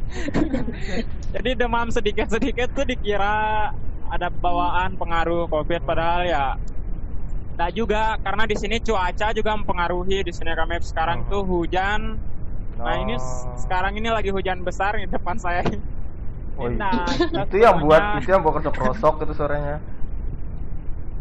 Jadi 1.31 1.51
demam 1.55 1.95
sedikit-sedikit 1.95 2.75
tuh 2.75 2.83
dikira 2.83 3.71
ada 4.11 4.29
bawaan 4.35 4.99
pengaruh 4.99 5.47
COVID 5.47 5.87
padahal 5.87 6.27
ya 6.27 6.45
Nah 7.59 7.69
juga 7.75 8.15
karena 8.23 8.47
di 8.47 8.55
sini 8.55 8.79
cuaca 8.79 9.35
juga 9.35 9.51
mempengaruhi 9.59 10.23
di 10.23 10.31
sini 10.31 10.55
kami 10.55 10.79
sekarang 10.79 11.27
tuh 11.27 11.43
hujan. 11.43 12.15
Nah 12.79 12.95
ini 13.03 13.19
Oh. 13.19 13.59
sekarang 13.67 13.99
ini 13.99 14.09
lagi 14.15 14.31
hujan 14.31 14.63
besar 14.63 14.95
di 14.95 15.11
depan 15.11 15.35
saya. 15.43 15.67
Oh, 16.59 16.67
iya. 16.71 16.79
Nah, 16.79 17.07
itu 17.47 17.57
yang 17.59 17.83
buat 17.83 18.03
itu 18.19 18.31
yang 18.31 18.43
buat 18.43 18.63
kerosok 18.63 19.27
itu 19.27 19.35
suaranya. 19.35 19.83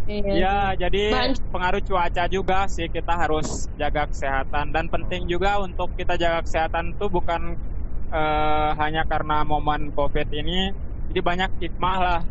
Iya. 0.07 0.31
Ya, 0.39 0.57
jadi 0.87 1.35
pengaruh 1.51 1.83
cuaca 1.83 2.23
juga 2.31 2.63
sih 2.71 2.87
kita 2.87 3.11
harus 3.11 3.67
jaga 3.75 4.07
kesehatan 4.07 4.71
dan 4.71 4.85
penting 4.87 5.27
juga 5.27 5.59
untuk 5.59 5.91
kita 5.99 6.15
jaga 6.15 6.39
kesehatan 6.45 6.95
tuh 6.95 7.09
bukan 7.11 7.57
eh, 8.07 8.69
hanya 8.79 9.03
karena 9.03 9.43
momen 9.43 9.91
COVID 9.91 10.31
ini. 10.31 10.71
Jadi 11.11 11.19
banyak 11.19 11.51
hikmah 11.59 11.97
lah 11.99 12.21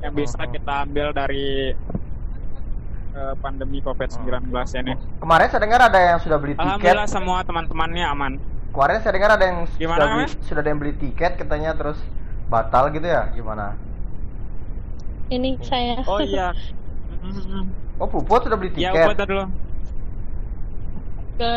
yang 0.00 0.16
bisa 0.16 0.40
Mhm. 0.48 0.52
kita 0.56 0.72
ambil 0.88 1.12
dari 1.12 1.76
eh, 3.10 3.34
pandemi 3.38 3.78
COVID-19 3.80 4.50
ini. 4.76 4.92
Kemarin 5.18 5.46
saya 5.48 5.60
dengar 5.60 5.80
ada 5.82 5.98
yang 5.98 6.18
sudah 6.18 6.38
beli 6.38 6.54
tiket. 6.54 6.64
Alhamdulillah 6.64 7.08
semua 7.08 7.38
teman-temannya 7.42 8.06
aman. 8.06 8.32
Kemarin 8.70 8.98
saya 9.02 9.12
dengar 9.12 9.30
ada 9.34 9.44
yang 9.44 9.58
Gimana, 9.74 9.98
sudah 9.98 10.08
beli, 10.08 10.24
sudah 10.46 10.60
ada 10.62 10.70
yang 10.70 10.80
beli 10.80 10.94
tiket 10.96 11.32
katanya 11.36 11.70
terus 11.74 11.98
batal 12.46 12.90
gitu 12.90 13.06
ya? 13.06 13.26
Gimana? 13.30 13.74
ini 15.30 15.54
saya 15.62 16.02
Oh 16.06 16.18
iya. 16.18 16.50
Oh, 18.00 18.08
Puput 18.08 18.48
sudah 18.48 18.56
beli 18.56 18.72
Ya, 18.74 18.90
tiket. 18.90 19.12
udah 19.12 19.26
dulu. 19.28 19.44
ke 21.36 21.52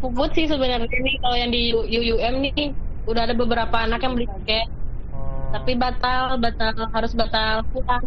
puput 0.00 0.30
sih 0.32 0.44
sebenarnya 0.44 0.88
nih 0.88 1.16
kalau 1.20 1.36
yang 1.36 1.50
di 1.50 1.72
U- 1.72 1.84
UUM 1.84 2.34
nih 2.40 2.72
udah 3.04 3.22
ada 3.24 3.32
beberapa 3.32 3.76
anak 3.80 4.00
yang 4.00 4.12
beli 4.12 4.28
tiket 4.40 4.68
Hmm. 5.10 5.50
tapi 5.50 5.74
batal 5.74 6.38
batal 6.38 6.70
harus 6.94 7.12
batal 7.12 7.66
pulang 7.72 8.04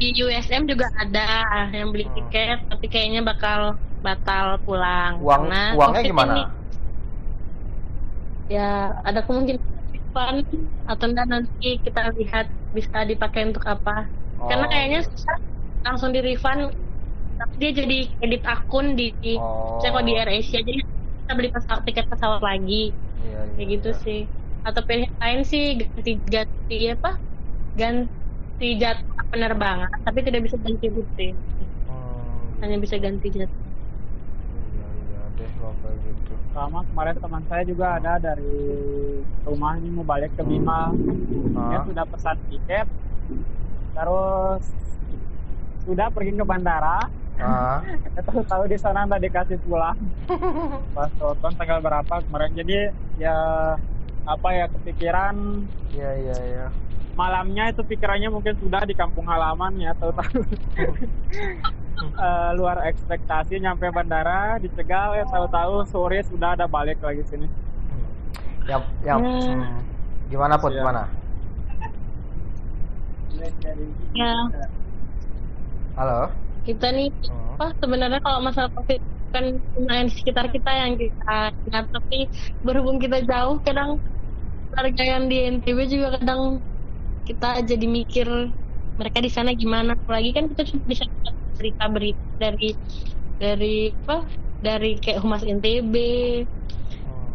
di 0.00 0.06
USM 0.24 0.62
juga 0.72 0.86
ada 1.02 1.20
yang 1.78 1.88
beli 1.92 2.04
Hmm. 2.06 2.14
tiket 2.16 2.56
tapi 2.70 2.84
kayaknya 2.92 3.20
bakal 3.30 3.60
batal 4.04 4.46
pulang 4.64 5.12
uang 5.24 5.42
karena 5.42 5.54
uangnya 5.76 6.00
COVID 6.00 6.08
gimana? 6.08 6.32
ini. 6.34 6.42
ya 8.54 8.60
ada 9.08 9.20
kemungkinan 9.26 9.62
refund 9.94 10.38
atau 10.90 11.04
enggak 11.08 11.26
nanti 11.32 11.66
kita 11.84 12.00
lihat 12.18 12.46
bisa 12.76 12.96
dipakai 13.10 13.40
untuk 13.48 13.64
apa 13.74 13.90
karena 14.48 14.64
Oh. 14.64 14.70
kayaknya 14.72 14.98
susah 15.08 15.36
langsung 15.86 16.10
di 16.16 16.20
refund 16.28 16.60
tapi 17.40 17.54
dia 17.62 17.70
jadi 17.80 17.96
kredit 18.18 18.42
akun 18.52 18.86
di, 18.98 19.04
di 19.22 19.28
Oh. 19.38 19.78
saya 19.80 19.90
kalau 19.94 20.06
di 20.08 20.14
AirAsia 20.20 20.60
jadi 20.68 20.80
kita 21.20 21.32
beli 21.38 21.48
pesawat 21.54 21.82
tiket 21.86 22.06
pesawat 22.12 22.40
lagi 22.50 22.74
Iya, 23.18 23.28
iya, 23.28 23.42
kayak 23.56 23.68
gitu 23.74 23.88
iya. 23.90 24.02
sih 24.04 24.18
atau 24.66 24.82
pilihan 24.88 25.14
lain 25.22 25.40
sih 25.52 25.62
ganti 25.80 26.10
ganti 26.34 26.76
apa 26.94 27.08
ganti 27.80 28.17
jadwal 28.58 29.22
penerbangan 29.28 29.90
tapi 30.02 30.18
tidak 30.20 30.42
bisa 30.42 30.56
ganti 30.58 30.86
rute 30.88 31.28
Hmm, 31.86 32.58
hanya 32.58 32.76
bisa 32.76 32.96
ganti 32.96 33.28
jadwal 33.28 33.66
Iya, 34.68 34.86
iya 35.00 35.20
deh 35.32 35.48
kalau 35.54 35.74
kayak 35.78 35.96
gitu. 36.02 36.32
Sama 36.50 36.80
kemarin 36.84 37.16
teman 37.16 37.42
saya 37.46 37.62
juga 37.62 37.86
ada 37.94 38.12
dari 38.18 38.56
rumah 39.42 39.72
ini 39.76 39.88
mau 39.88 40.02
balik 40.02 40.34
ke 40.34 40.42
Bima. 40.42 40.90
Dia 40.90 41.78
Ah. 41.78 41.84
sudah 41.84 42.04
pesan 42.04 42.36
tiket. 42.48 42.86
Terus 43.92 44.64
sudah 45.80 46.06
pergi 46.10 46.32
ke 46.32 46.44
bandara. 46.44 46.98
Ah. 47.36 47.78
Tahu 48.26 48.42
tahu 48.44 48.62
di 48.66 48.76
sana 48.76 49.06
nggak 49.06 49.22
dikasih 49.22 49.58
pulang. 49.62 49.94
Pas 50.94 51.10
nonton 51.14 51.52
tanggal 51.54 51.78
berapa 51.78 52.14
kemarin. 52.20 52.52
Jadi 52.52 52.76
ya 53.16 53.36
apa 54.24 54.48
ya 54.50 54.66
kepikiran 54.68 55.36
Iya, 55.88 56.10
iya, 56.18 56.36
iya. 56.44 56.66
Malamnya 57.18 57.74
itu 57.74 57.82
pikirannya 57.82 58.30
mungkin 58.30 58.54
sudah 58.62 58.86
di 58.86 58.94
kampung 58.94 59.26
halaman 59.26 59.74
ya 59.82 59.90
tahu-tahu 59.98 60.38
eh, 61.98 62.50
luar 62.54 62.86
ekspektasi 62.86 63.58
nyampe 63.58 63.90
bandara 63.90 64.62
dicegal 64.62 65.18
ya 65.18 65.26
tahu-tahu 65.26 65.82
sore 65.90 66.22
sudah 66.22 66.54
ada 66.54 66.70
balik 66.70 67.02
lagi 67.02 67.26
sini. 67.26 67.50
yang 68.70 68.84
yang 69.02 69.18
Hmm. 69.18 69.42
hmm. 69.64 69.80
gimana 70.30 70.54
put 70.60 70.70
Siap. 70.70 70.78
gimana 70.78 71.02
ya 74.14 74.34
halo 75.98 76.30
kita 76.62 76.86
nih 76.94 77.10
Hmm. 77.58 77.74
sebenarnya 77.82 78.20
kalau 78.22 78.38
masalah 78.46 78.70
covid 78.78 79.02
kan 79.34 79.44
di 80.06 80.12
sekitar 80.14 80.46
kita 80.54 80.70
yang 80.70 80.94
kita 80.94 81.50
ingat 81.66 81.84
tapi 81.90 82.30
berhubung 82.62 83.02
kita 83.02 83.24
jauh 83.26 83.58
kadang 83.66 83.98
keluarga 84.70 85.04
yang 85.18 85.24
di 85.26 85.36
NTB 85.58 85.78
juga 85.90 86.20
kadang 86.20 86.62
kita 87.28 87.46
jadi 87.70 87.86
mikir 87.98 88.28
mereka 88.98 89.18
di 89.26 89.30
sana 89.36 89.50
gimana. 89.62 89.90
Apalagi 90.00 90.30
kan 90.36 90.44
kita 90.50 90.62
cuma 90.68 90.82
bisa 90.92 91.04
lihat 91.06 91.34
berita-berita 91.58 92.22
dari 92.42 92.68
dari 93.42 93.74
apa 94.02 94.16
dari 94.58 94.90
kayak 95.02 95.20
humas 95.22 95.42
NTB 95.46 95.94
Hmm. 97.04 97.30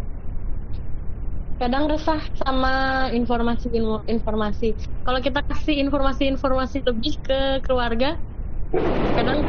kadang 1.62 1.88
resah 1.88 2.20
sama 2.44 2.74
informasi 3.16 3.72
informasi. 4.10 4.68
Kalau 5.06 5.20
kita 5.24 5.40
kasih 5.48 5.76
informasi-informasi 5.88 6.78
lebih 6.84 7.14
ke 7.24 7.40
keluarga 7.64 8.20
kadang 9.16 9.40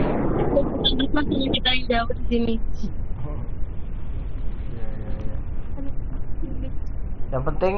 resah 0.54 0.92
sama 1.11 1.22
kita 1.26 1.68
yang 1.74 1.85
jauh 1.90 2.12
di 2.20 2.24
sini. 2.30 2.54
Iya, 4.70 4.87
iya, 5.00 5.12
iya. 5.24 5.38
yang 7.33 7.42
penting 7.42 7.74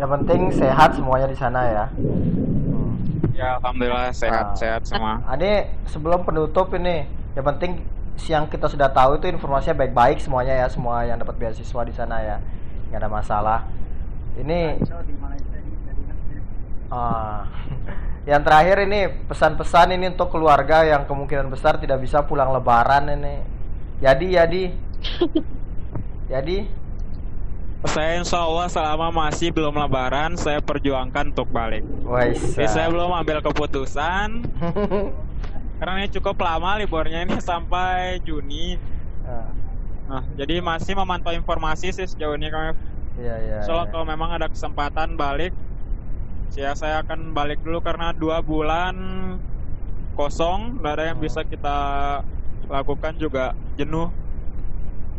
yang 0.00 0.08
penting 0.10 0.48
sehat 0.50 0.96
semuanya 0.96 1.28
di 1.28 1.36
sana 1.36 1.60
ya 1.68 1.84
Hmm. 1.92 2.96
Ya 3.36 3.56
alhamdulillah 3.56 4.08
Nah. 4.08 4.16
sehat-sehat 4.16 4.82
semua. 4.84 5.20
Ade 5.24 5.68
sebelum 5.88 6.24
penutup 6.24 6.72
ini 6.72 7.04
yang 7.32 7.44
penting 7.46 7.84
yang 8.28 8.44
kita 8.48 8.68
sudah 8.68 8.92
tahu 8.92 9.16
itu 9.16 9.32
informasinya 9.32 9.80
baik-baik 9.80 10.20
semuanya 10.20 10.60
ya 10.60 10.66
semua 10.68 11.04
yang 11.08 11.16
dapat 11.16 11.40
beasiswa 11.40 11.80
di 11.84 11.94
sana 11.94 12.20
ya 12.20 12.36
nggak 12.90 13.00
ada 13.00 13.08
masalah 13.08 13.60
ini 14.36 14.76
ah 16.90 17.48
yang 18.28 18.44
terakhir 18.44 18.84
ini 18.84 19.08
pesan-pesan 19.24 19.96
ini 19.96 20.12
untuk 20.12 20.28
keluarga 20.28 20.84
yang 20.84 21.08
kemungkinan 21.08 21.48
besar 21.48 21.80
tidak 21.80 22.02
bisa 22.04 22.20
pulang 22.28 22.52
lebaran 22.52 23.08
ini 23.08 23.40
jadi 24.04 24.26
jadi 24.44 24.62
jadi 26.28 26.56
Saya 27.80 28.20
insya 28.20 28.44
Allah 28.44 28.68
selama 28.68 29.08
masih 29.08 29.48
belum 29.50 29.72
lebaran 29.72 30.36
saya 30.36 30.60
perjuangkan 30.60 31.32
untuk 31.32 31.48
balik. 31.48 31.80
Jadi 32.54 32.68
saya 32.68 32.86
belum 32.92 33.08
ambil 33.08 33.40
keputusan 33.40 34.44
karena 35.80 35.92
ini 35.96 36.12
cukup 36.12 36.36
lama 36.36 36.76
liburnya 36.76 37.24
ini 37.24 37.40
sampai 37.50 38.20
Juni. 38.20 38.76
Ah, 39.24 39.48
Nah, 40.10 40.26
jadi 40.34 40.58
masih 40.58 40.98
memantau 40.98 41.30
informasi 41.30 41.94
sih 41.94 42.02
sejauh 42.02 42.34
ini 42.34 42.50
kami. 42.50 42.74
iya 43.14 43.34
iya 43.38 43.56
Soalnya 43.62 43.86
iya. 43.86 43.92
kalau 43.94 44.02
memang 44.02 44.34
ada 44.34 44.50
kesempatan 44.50 45.14
balik, 45.14 45.54
ya 46.50 46.74
saya 46.74 47.06
akan 47.06 47.30
balik 47.30 47.62
dulu 47.62 47.78
karena 47.78 48.10
dua 48.10 48.42
bulan 48.42 48.98
kosong, 50.18 50.82
nggak 50.82 50.94
ada 50.98 51.04
yang 51.14 51.18
bisa 51.22 51.46
kita 51.46 51.78
lakukan 52.66 53.14
juga 53.22 53.54
jenuh. 53.78 54.10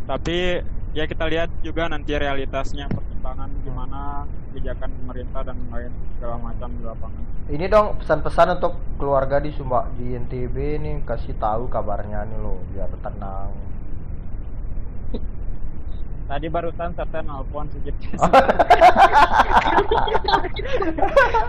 Tapi 0.04 0.60
ya 0.92 1.08
kita 1.08 1.24
lihat 1.24 1.48
juga 1.64 1.88
nanti 1.88 2.12
realitasnya 2.12 2.84
perkembangan 2.92 3.48
gimana 3.64 4.28
kebijakan 4.52 4.92
pemerintah 4.92 5.40
dan 5.40 5.56
lain 5.72 5.92
segala 6.16 6.36
macam 6.36 6.68
di 6.68 6.84
lapangan. 6.84 7.24
Ini 7.48 7.64
dong 7.72 7.96
pesan-pesan 8.04 8.60
untuk 8.60 8.76
keluarga 9.00 9.40
di 9.40 9.50
Sumba 9.56 9.88
di 9.96 10.12
NTB 10.12 10.56
nih 10.84 11.00
kasih 11.08 11.32
tahu 11.40 11.72
kabarnya 11.72 12.28
nih 12.28 12.38
lo 12.38 12.60
biar 12.76 12.92
tenang. 13.00 13.50
Tadi 16.28 16.46
barusan 16.48 16.96
saya 16.96 17.20
nelfon 17.24 17.68
sedikit. 17.72 18.16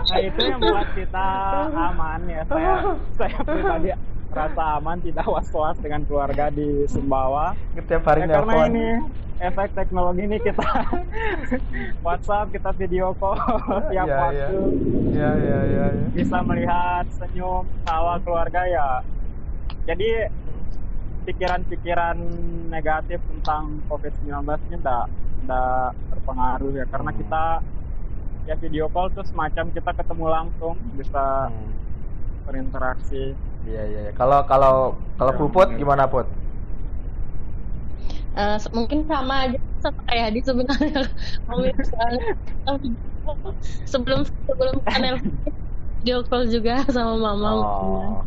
nah 0.08 0.18
itu 0.20 0.40
yang 0.44 0.60
buat 0.60 0.88
kita 0.92 1.28
aman 1.72 2.20
ya. 2.28 2.42
Saya 2.48 2.96
saya 3.16 3.38
pribadi 3.44 3.92
rasa 4.34 4.82
aman 4.82 4.98
tidak 4.98 5.26
was-was 5.30 5.78
dengan 5.78 6.02
keluarga 6.04 6.50
di 6.50 6.84
Sumbawa. 6.90 7.54
Setiap 7.78 8.02
hari 8.04 8.26
Ya, 8.26 8.42
karena 8.42 8.54
ini 8.66 8.86
efek 9.38 9.68
teknologi 9.74 10.22
ini 10.26 10.38
kita 10.42 10.66
WhatsApp, 12.06 12.50
kita 12.50 12.70
video 12.74 13.14
call 13.16 13.38
tiap 13.90 14.06
iya. 14.06 14.18
waktu. 14.18 14.58
Iya 15.14 15.30
iya 15.38 15.58
iya. 15.70 15.84
iya. 15.94 16.06
Bisa 16.10 16.38
melihat 16.42 17.06
senyum 17.14 17.64
tawa 17.86 18.18
keluarga 18.22 18.66
ya. 18.66 18.88
Jadi 19.86 20.10
pikiran-pikiran 21.24 22.16
negatif 22.68 23.16
tentang 23.24 23.80
COVID-19 23.88 24.44
ini 24.68 24.76
enggak 24.76 25.06
enggak 25.44 25.88
terpengaruh 26.12 26.72
ya 26.76 26.84
karena 26.90 27.10
Hmm. 27.12 27.20
kita 27.20 27.44
ya 28.44 28.54
video 28.60 28.92
call 28.92 29.08
terus 29.08 29.32
semacam 29.32 29.72
kita 29.72 29.90
ketemu 29.96 30.26
langsung 30.28 30.76
bisa 30.98 31.48
Hmm. 31.48 31.72
berinteraksi. 32.44 33.32
Iya 33.68 33.82
iya. 33.90 34.00
iya. 34.04 34.12
Kalau 34.18 34.38
kalau 34.50 34.72
kalau 35.18 35.32
Ya, 35.34 35.38
Puput 35.40 35.68
gimana 35.80 36.04
Put? 36.12 36.26
Eh, 38.36 38.56
se- 38.62 38.70
mungkin 38.74 39.06
sama 39.10 39.34
aja 39.46 39.58
sama 39.82 40.00
kayak 40.08 40.24
Hadi 40.32 40.40
sebenarnya 40.48 41.00
sebelum 43.92 44.20
sebelum 44.48 44.76
panel 44.84 45.14
video 46.00 46.18
call 46.28 46.44
juga 46.50 46.84
sama 46.90 47.14
mama. 47.16 47.50
Oh. 47.64 48.24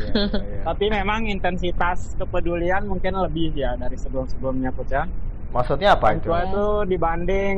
Iya, 0.00 0.12
iya. 0.46 0.60
Tapi 0.64 0.84
memang 0.88 1.20
intensitas 1.28 2.14
kepedulian 2.16 2.86
mungkin 2.86 3.14
lebih 3.24 3.52
ya 3.58 3.74
dari 3.76 3.96
sebelum-sebelumnya 3.98 4.70
Put 4.72 4.88
ya. 4.94 5.04
Maksudnya 5.50 5.98
apa 5.98 6.14
itu? 6.14 6.30
Itu 6.30 6.86
dibanding 6.86 7.56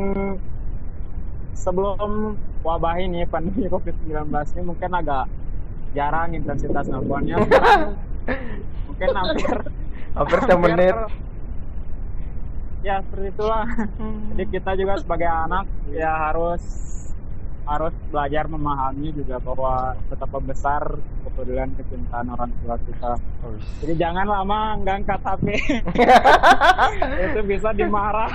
sebelum 1.52 2.10
wabah 2.66 2.96
ini 3.04 3.26
pandemi 3.28 3.66
COVID-19 3.72 4.46
ini 4.56 4.62
mungkin 4.70 4.90
agak 5.00 5.24
jarang 5.92 6.32
intensitas 6.36 6.88
nelponnya. 6.88 7.36
Mungkin 8.88 9.08
hampir 9.12 9.56
Hampir 10.12 10.38
setiap 10.44 10.60
menit. 10.60 10.94
Ya 12.84 13.00
seperti 13.00 13.26
itulah. 13.32 13.64
Jadi 14.34 14.44
kita 14.52 14.70
juga 14.76 14.94
sebagai 15.00 15.30
anak 15.30 15.64
ya 15.94 16.12
harus 16.28 16.60
harus 17.62 17.94
belajar 18.10 18.44
memahami 18.46 19.14
juga 19.14 19.38
bahwa 19.38 19.94
betapa 20.10 20.38
besar 20.38 20.82
kepedulian 21.24 21.70
kecintaan 21.78 22.26
orang 22.28 22.50
tua 22.60 22.76
kita. 22.82 23.12
Jadi 23.80 23.94
jangan 23.94 24.26
lama 24.26 24.58
nggak 24.82 24.96
angkat 25.02 25.20
HP. 25.22 25.46
itu 27.30 27.40
bisa 27.46 27.70
dimarah. 27.72 28.30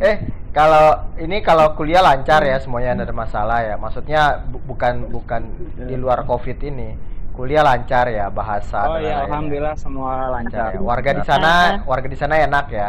Eh, 0.00 0.16
kalau 0.50 1.12
ini 1.20 1.40
kalau 1.40 1.76
kuliah 1.76 2.02
lancar 2.02 2.42
ya 2.42 2.56
semuanya 2.58 3.04
ada 3.04 3.14
masalah 3.14 3.60
ya. 3.62 3.74
Maksudnya 3.76 4.42
bu- 4.42 4.64
bukan 4.64 5.06
bukan 5.12 5.42
di 5.76 5.94
luar 5.94 6.24
Covid 6.24 6.58
ini. 6.64 6.96
Kuliah 7.36 7.60
lancar 7.60 8.08
ya 8.08 8.32
bahasa. 8.32 8.80
oh 8.88 8.96
dan 8.96 9.04
ya, 9.04 9.12
lain-lain 9.12 9.12
ya. 9.12 9.24
alhamdulillah 9.28 9.74
semua 9.76 10.12
Lancar 10.32 10.32
lancar. 10.32 10.68
ya. 10.72 10.80
Warga 10.80 11.10
di 11.12 11.22
sana, 11.28 11.52
warga 11.84 12.08
di 12.08 12.16
sana 12.16 12.34
enak 12.40 12.66
ya. 12.72 12.88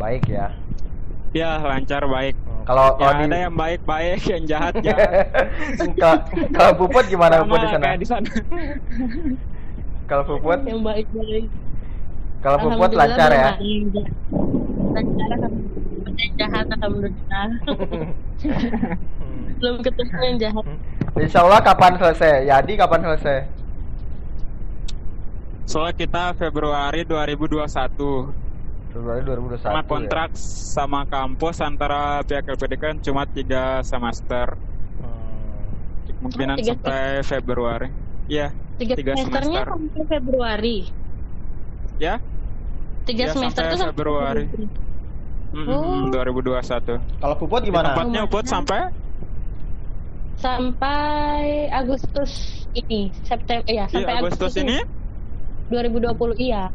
Baik 0.00 0.24
ya. 0.32 0.48
Ya 1.32 1.56
lancar 1.58 2.04
baik. 2.04 2.36
Kalau 2.62 2.94
Ya, 2.94 2.98
kalau 3.00 3.12
di 3.18 3.24
ada 3.26 3.36
yang 3.42 3.54
baik-baik, 3.58 4.20
yang 4.22 4.44
jahat 4.46 4.74
jahat. 4.86 5.26
kalau 5.98 6.18
kalau 6.54 6.72
Puput 6.78 7.04
gimana 7.10 7.40
Sama 7.40 7.46
Puput 7.48 7.58
di 7.58 7.68
sana? 7.68 7.84
kayak 7.84 7.98
di 7.98 8.06
sana. 8.06 8.28
Kalau 10.10 10.22
Puput, 10.28 10.58
yang 10.68 10.82
baik-baik 10.84 11.48
kalau 12.42 12.58
Puput 12.60 12.90
lancar 12.92 13.30
ya. 13.32 13.54
lancar 14.92 15.40
yang 16.12 16.32
jahat 16.36 16.66
alhamdulillah 16.68 17.46
belum 19.62 19.76
ketemu 19.80 20.20
yang 20.20 20.38
jahat 20.42 20.64
Insya 21.12 21.38
Allah 21.46 21.60
kapan 21.62 21.92
selesai? 21.96 22.50
Yadi 22.50 22.72
kapan 22.74 23.00
selesai? 23.04 23.38
Soalnya 25.64 25.94
kita 25.94 26.24
Februari 26.34 27.06
2021 27.06 27.62
Februari 28.92 29.20
2021. 29.22 29.58
sama 29.58 29.80
ya? 29.80 29.86
kontrak 29.86 30.30
sama 30.36 31.00
kampus 31.04 31.56
antara 31.58 32.00
pihak 32.22 32.44
LPDK 32.46 32.80
kan 32.82 32.96
cuma 33.00 33.22
tiga 33.26 33.80
semester. 33.82 34.52
Hmm. 34.98 35.64
Kemungkinan 36.14 36.54
Oh, 36.54 36.60
tiga 36.60 36.72
sampai 36.74 37.02
Februari. 37.22 37.88
Iya, 38.24 38.46
tiga, 38.76 38.94
Tiga 38.94 39.12
semesternya 39.16 39.40
semester. 39.42 39.66
sampai 39.66 40.02
Februari 40.06 40.78
ya. 41.98 42.14
tiga 43.02 43.24
Iya, 43.24 43.32
semester 43.32 43.58
sampai 43.58 43.72
tuh 43.72 43.78
sampai 43.78 43.94
Februari. 43.94 44.44
Mm, 45.52 45.68
Oh. 45.68 46.08
2021. 46.08 46.96
Kalau 47.18 47.34
Puput 47.36 47.60
gimana? 47.62 47.92
tempatnya 47.92 48.20
Uput 48.22 48.44
sampai 48.46 48.88
sampai 50.34 51.44
Agustus 51.68 52.32
ini 52.72 53.12
September 53.22 53.62
ya 53.64 53.84
iya, 53.84 53.84
sampai 53.86 54.14
Agustus 54.18 54.52
ini. 54.56 54.80
2020 55.68 56.36
iya 56.38 56.68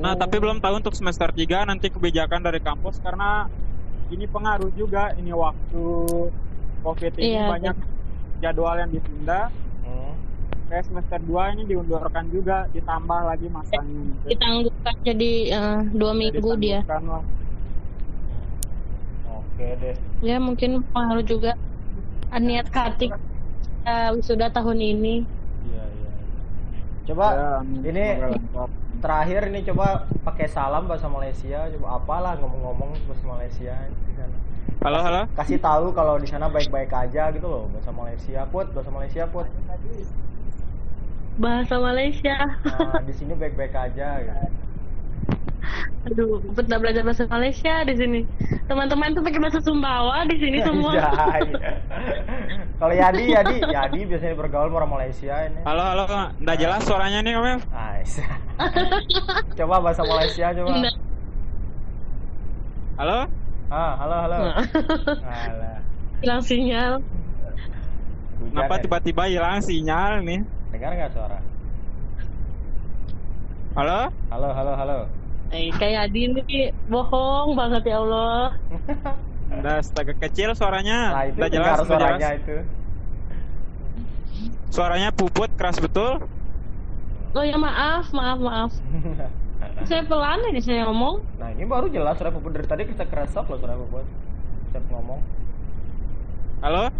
Nah, 0.00 0.14
tapi 0.18 0.36
belum 0.42 0.58
tahu 0.58 0.80
untuk 0.82 0.94
semester 0.96 1.30
3 1.30 1.68
nanti 1.70 1.92
kebijakan 1.92 2.40
dari 2.42 2.58
kampus 2.58 2.98
karena 2.98 3.46
ini 4.10 4.26
pengaruh 4.28 4.70
juga 4.74 5.14
ini 5.16 5.30
waktu 5.32 5.84
Covid 6.84 7.12
ini 7.16 7.36
Iya, 7.36 7.46
banyak 7.48 7.76
jadwal 8.42 8.76
yang 8.76 8.90
ditunda. 8.92 9.48
Hmm. 9.84 10.12
kayak 10.64 10.88
semester 10.88 11.20
2 11.20 11.54
ini 11.60 11.62
diundurkan 11.68 12.24
juga 12.32 12.64
ditambah 12.72 13.20
lagi 13.28 13.46
masanya 13.52 14.00
gitu. 14.00 14.26
Ditangguhkan 14.32 14.94
jadi 15.04 15.32
eh, 15.52 15.80
dua 15.92 16.12
minggu 16.16 16.50
dia. 16.56 16.80
Lah. 16.88 17.20
Oke 19.28 19.66
deh. 19.76 19.96
Ya 20.24 20.40
mungkin 20.40 20.80
pengaruh 20.88 21.20
juga 21.20 21.52
niat 22.32 22.72
Kartik 22.72 23.12
eh, 23.84 24.08
wisuda 24.16 24.48
tahun 24.56 24.80
ini. 24.80 25.14
Iya 25.68 25.84
iya. 25.84 26.10
Coba 27.12 27.26
Ya, 27.36 27.48
ini 27.84 28.04
Semoga. 28.24 28.83
Terakhir 29.04 29.52
ini 29.52 29.60
coba 29.68 30.08
pakai 30.24 30.48
salam 30.48 30.88
bahasa 30.88 31.12
Malaysia. 31.12 31.68
Coba 31.76 32.00
apalah 32.00 32.40
ngomong-ngomong 32.40 32.96
bahasa 33.04 33.24
Malaysia 33.28 33.76
di 33.84 34.12
sana. 34.16 34.36
halo 34.84 34.98
halo 35.00 35.22
Kasih 35.36 35.60
tahu 35.60 35.92
kalau 35.92 36.16
di 36.16 36.28
sana 36.28 36.48
baik-baik 36.48 36.88
aja 36.88 37.28
gitu 37.28 37.44
loh 37.44 37.68
bahasa 37.68 37.92
Malaysia. 37.92 38.48
Put, 38.48 38.72
bahasa 38.72 38.88
Malaysia 38.88 39.22
put. 39.28 39.44
Bahasa 41.36 41.76
Malaysia. 41.76 42.36
Nah, 42.64 43.04
di 43.04 43.12
sini 43.12 43.36
baik-baik 43.36 43.76
aja 43.76 44.08
gitu. 44.24 44.63
Aduh, 46.04 46.38
pernah 46.52 46.76
belajar 46.76 47.02
bahasa 47.02 47.24
Malaysia 47.26 47.82
di 47.82 47.94
sini. 47.94 48.20
Teman-teman 48.64 49.12
tuh 49.12 49.22
pakai 49.22 49.40
bahasa 49.40 49.60
Sumbawa 49.60 50.24
di 50.28 50.36
sini 50.36 50.58
semua. 50.66 50.92
Iya, 50.92 51.10
iya. 51.40 51.72
Kalau 52.76 52.92
Yadi, 52.92 53.24
Yadi, 53.32 53.56
Yadi 53.64 54.00
biasanya 54.04 54.34
bergaul 54.34 54.68
sama 54.68 54.76
orang 54.78 54.92
Malaysia 54.94 55.34
ini. 55.46 55.60
halo 55.64 55.82
halo 55.82 56.04
nggak 56.38 56.56
jelas 56.58 56.80
suaranya 56.84 57.20
nih 57.20 57.32
Om 57.34 57.46
Ev. 57.48 57.62
Nice. 57.66 58.14
coba 59.58 59.74
bahasa 59.80 60.02
Malaysia 60.02 60.46
coba. 60.52 60.68
Nggak. 60.70 60.94
halo 62.94 63.18
Ah, 63.72 63.92
halo 63.96 64.16
halo. 64.20 64.36
Nah. 64.38 64.56
Alah. 65.24 65.78
Hilang 66.20 66.42
sinyal. 66.42 66.92
Hujan 68.34 68.50
kenapa 68.52 68.74
ya. 68.76 68.82
tiba-tiba 68.82 69.22
hilang 69.26 69.58
sinyal 69.58 70.20
nih 70.20 70.40
Dengar 70.70 70.92
nggak 70.92 71.10
suara? 71.10 71.38
halo 73.74 74.00
Halo, 74.28 74.48
halo, 74.52 74.72
halo. 74.74 74.98
Eh, 75.54 75.70
kayak 75.72 76.10
Adi 76.10 76.20
ini 76.26 76.42
bohong 76.84 77.54
banget 77.54 77.86
ya 77.86 78.02
Allah. 78.02 78.58
udah 79.54 79.78
setengah 79.78 80.18
kecil 80.18 80.50
suaranya 80.52 81.14
Nah, 81.14 81.24
itu 81.24 81.38
udah 81.38 81.48
jelas 81.48 81.76
suaranya 81.80 82.18
jelas 82.26 82.42
itu. 82.42 82.56
suaranya 84.68 85.08
puput 85.14 85.46
keras 85.54 85.78
betul 85.78 86.26
Oh 87.30 87.42
ya 87.42 87.54
maaf, 87.54 88.10
maaf, 88.10 88.38
maaf. 88.38 88.70
Saya 89.88 90.02
pelan 90.04 90.38
ini 90.48 90.58
saya 90.58 90.86
ngomong. 90.86 91.18
nah, 91.34 91.50
ini 91.50 91.64
baru 91.64 91.86
jelas 91.88 92.14
suara 92.14 92.30
Puput 92.30 92.52
dari 92.52 92.62
tadi 92.64 92.82
kita 92.84 93.02
keresok 93.04 93.46
loh 93.48 93.58
suara 93.58 93.74
Puput. 93.76 94.06
Setiap 94.68 94.84
ngomong. 94.88 95.18
halo 96.60 96.90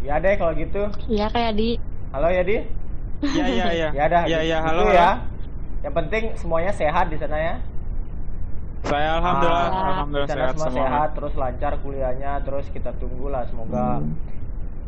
Ya 0.00 0.16
deh 0.16 0.34
kalau 0.34 0.54
gitu. 0.54 0.90
Iya 1.06 1.26
kayak 1.28 1.54
Adi. 1.54 1.70
Halo 2.10 2.28
Yadi. 2.28 2.56
ya 3.20 3.44
ya 3.46 3.66
ya 3.68 3.88
Ya 3.98 4.04
dah. 4.06 4.22
ya 4.24 4.38
gitu 4.38 4.48
ya 4.48 4.58
halo, 4.60 4.84
ya. 4.88 5.10
Yang 5.80 5.94
penting 5.96 6.22
semuanya 6.34 6.72
sehat 6.72 7.06
di 7.06 7.16
sana 7.16 7.36
ya. 7.36 7.54
Saya 8.80 9.20
alhamdulillah 9.20 9.68
Ah, 9.70 9.88
alhamdulillah 9.92 10.28
di 10.28 10.32
sehat 10.32 10.54
semua 10.56 10.68
semua 10.72 10.86
sehat, 10.88 11.08
terus 11.14 11.34
lancar 11.36 11.72
kuliahnya, 11.84 12.32
terus 12.42 12.66
kita 12.72 12.90
tunggulah 12.96 13.44
semoga 13.46 14.00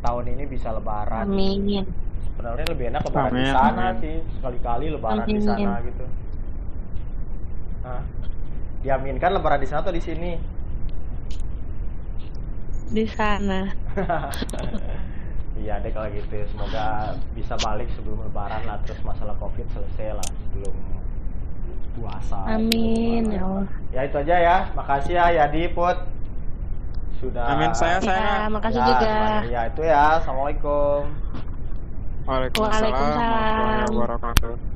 tahun 0.02 0.24
ini 0.34 0.44
bisa 0.48 0.72
lebaran. 0.72 1.28
Amin. 1.28 1.84
Sebenarnya 2.32 2.66
lebih 2.72 2.84
enak 2.90 3.02
lebaran 3.06 3.30
di 3.30 3.44
Amin, 3.44 3.54
sana 3.54 3.84
amin. 3.92 4.00
sih, 4.02 4.14
sekali-kali 4.40 4.86
lebaran 4.90 5.26
di 5.28 5.36
Amin. 5.38 5.44
sana 5.44 5.72
gitu. 5.84 6.04
Nah, 7.82 8.02
diaminkan 8.82 9.30
lebaran 9.36 9.60
di 9.60 9.68
sana 9.68 9.80
atau 9.84 9.94
di 9.94 10.02
sini? 10.02 10.32
Di 12.90 13.04
sana. 13.08 13.60
Iya 15.52 15.78
deh 15.78 15.92
kalau 15.94 16.10
gitu, 16.10 16.42
semoga 16.50 17.14
bisa 17.38 17.54
balik 17.60 17.86
sebelum 17.94 18.24
lebaran 18.24 18.66
lah, 18.66 18.82
terus 18.82 18.98
masalah 19.06 19.36
covid 19.38 19.62
selesai 19.70 20.16
lah 20.16 20.26
sebelum 20.26 20.74
puasa. 21.92 22.38
Amin 22.48 23.28
ya 23.28 23.42
Allah. 23.42 23.66
Ya 23.90 24.00
itu 24.04 24.16
aja 24.18 24.36
ya, 24.38 24.56
makasih 24.72 25.12
ya 25.12 25.24
Yadi 25.34 25.68
Put. 25.70 25.98
Sudah. 27.20 27.44
Amin 27.48 27.70
saya 27.72 27.96
Ya, 27.96 28.00
saya 28.02 28.32
makasih 28.48 28.80
Ya, 28.80 28.88
juga. 28.88 29.14
Ya 29.46 29.60
itu 29.68 29.82
ya, 29.82 30.00
assalamualaikum. 30.16 31.02
Waalaikumsalam 32.22 32.82
Waalaikumsalam. 32.82 33.90
warahmatullahi 33.92 33.92
wabarakatuh 33.92 34.71